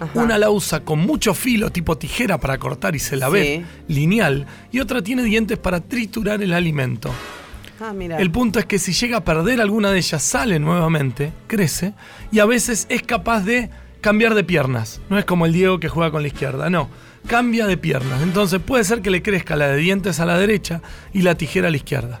[0.00, 0.10] Ajá.
[0.20, 3.32] Una la usa con mucho filo, tipo tijera para cortar y se la Sí.
[3.32, 4.46] ve lineal.
[4.70, 7.10] Y otra tiene dientes para triturar el alimento.
[8.18, 11.94] El punto es que si llega a perder alguna de ellas, sale nuevamente, crece
[12.30, 13.70] y a veces es capaz de
[14.02, 15.00] cambiar de piernas.
[15.08, 16.90] No es como el Diego que juega con la izquierda, no.
[17.26, 18.22] Cambia de piernas.
[18.22, 20.82] Entonces puede ser que le crezca la de dientes a la derecha
[21.14, 22.20] y la tijera a la izquierda.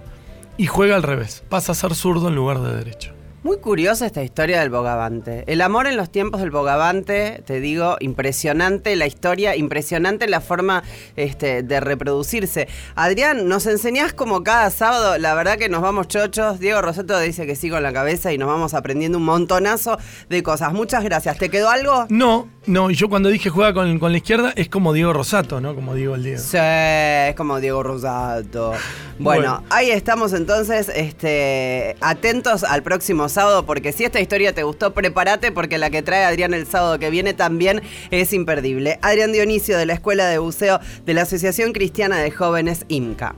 [0.56, 1.42] Y juega al revés.
[1.48, 3.19] Pasa a ser zurdo en lugar de derecho.
[3.42, 5.44] Muy curiosa esta historia del bogavante.
[5.46, 10.82] El amor en los tiempos del bogavante, te digo, impresionante la historia, impresionante la forma
[11.16, 12.68] este, de reproducirse.
[12.96, 16.60] Adrián, nos enseñás como cada sábado, la verdad que nos vamos chochos.
[16.60, 19.96] Diego Roseto dice que sí con la cabeza y nos vamos aprendiendo un montonazo
[20.28, 20.74] de cosas.
[20.74, 21.38] Muchas gracias.
[21.38, 22.04] ¿Te quedó algo?
[22.10, 25.62] No, no, y yo cuando dije juega con, con la izquierda es como Diego Rosato,
[25.62, 25.74] ¿no?
[25.74, 26.42] Como digo el Diego.
[26.42, 28.72] Sí, es como Diego Rosato.
[29.20, 29.64] Bueno, Bueno.
[29.68, 35.52] ahí estamos entonces, este, atentos al próximo sábado, porque si esta historia te gustó, prepárate,
[35.52, 38.98] porque la que trae Adrián el sábado que viene también es imperdible.
[39.02, 43.34] Adrián Dionisio de la Escuela de Buceo de la Asociación Cristiana de Jóvenes IMCA.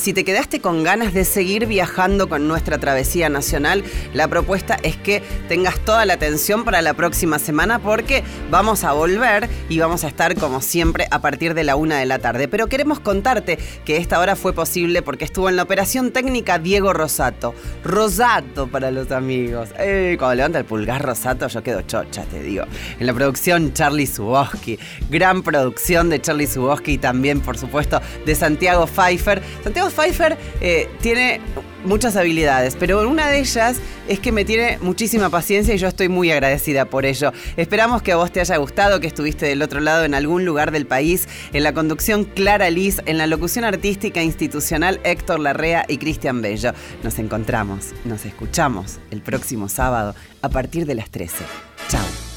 [0.00, 3.84] Si te quedaste con ganas de seguir viajando con nuestra travesía nacional,
[4.14, 8.92] la propuesta es que tengas toda la atención para la próxima semana porque vamos a
[8.92, 12.48] volver y vamos a estar como siempre a partir de la una de la tarde.
[12.48, 16.94] Pero queremos contarte que esta hora fue posible porque estuvo en la operación técnica Diego
[16.94, 17.54] Rosato.
[17.84, 19.68] Rosato para los amigos.
[19.78, 22.64] Eh, cuando levanta el pulgar Rosato yo quedo chocha, te digo.
[22.98, 24.78] En la producción Charlie Suboski.
[25.10, 29.42] Gran producción de Charlie Suboski y también, por supuesto, de Santiago Pfeiffer.
[29.62, 31.40] Santiago Pfeiffer eh, tiene
[31.84, 33.78] muchas habilidades, pero una de ellas
[34.08, 37.32] es que me tiene muchísima paciencia y yo estoy muy agradecida por ello.
[37.56, 40.70] Esperamos que a vos te haya gustado, que estuviste del otro lado en algún lugar
[40.70, 45.98] del país, en la conducción Clara Liz, en la locución artística institucional Héctor Larrea y
[45.98, 46.72] Cristian Bello.
[47.02, 51.44] Nos encontramos, nos escuchamos el próximo sábado a partir de las 13.
[51.88, 52.29] Chao.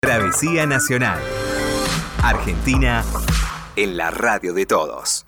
[0.00, 1.18] Travesía Nacional.
[2.22, 3.04] Argentina
[3.74, 5.27] en la radio de todos.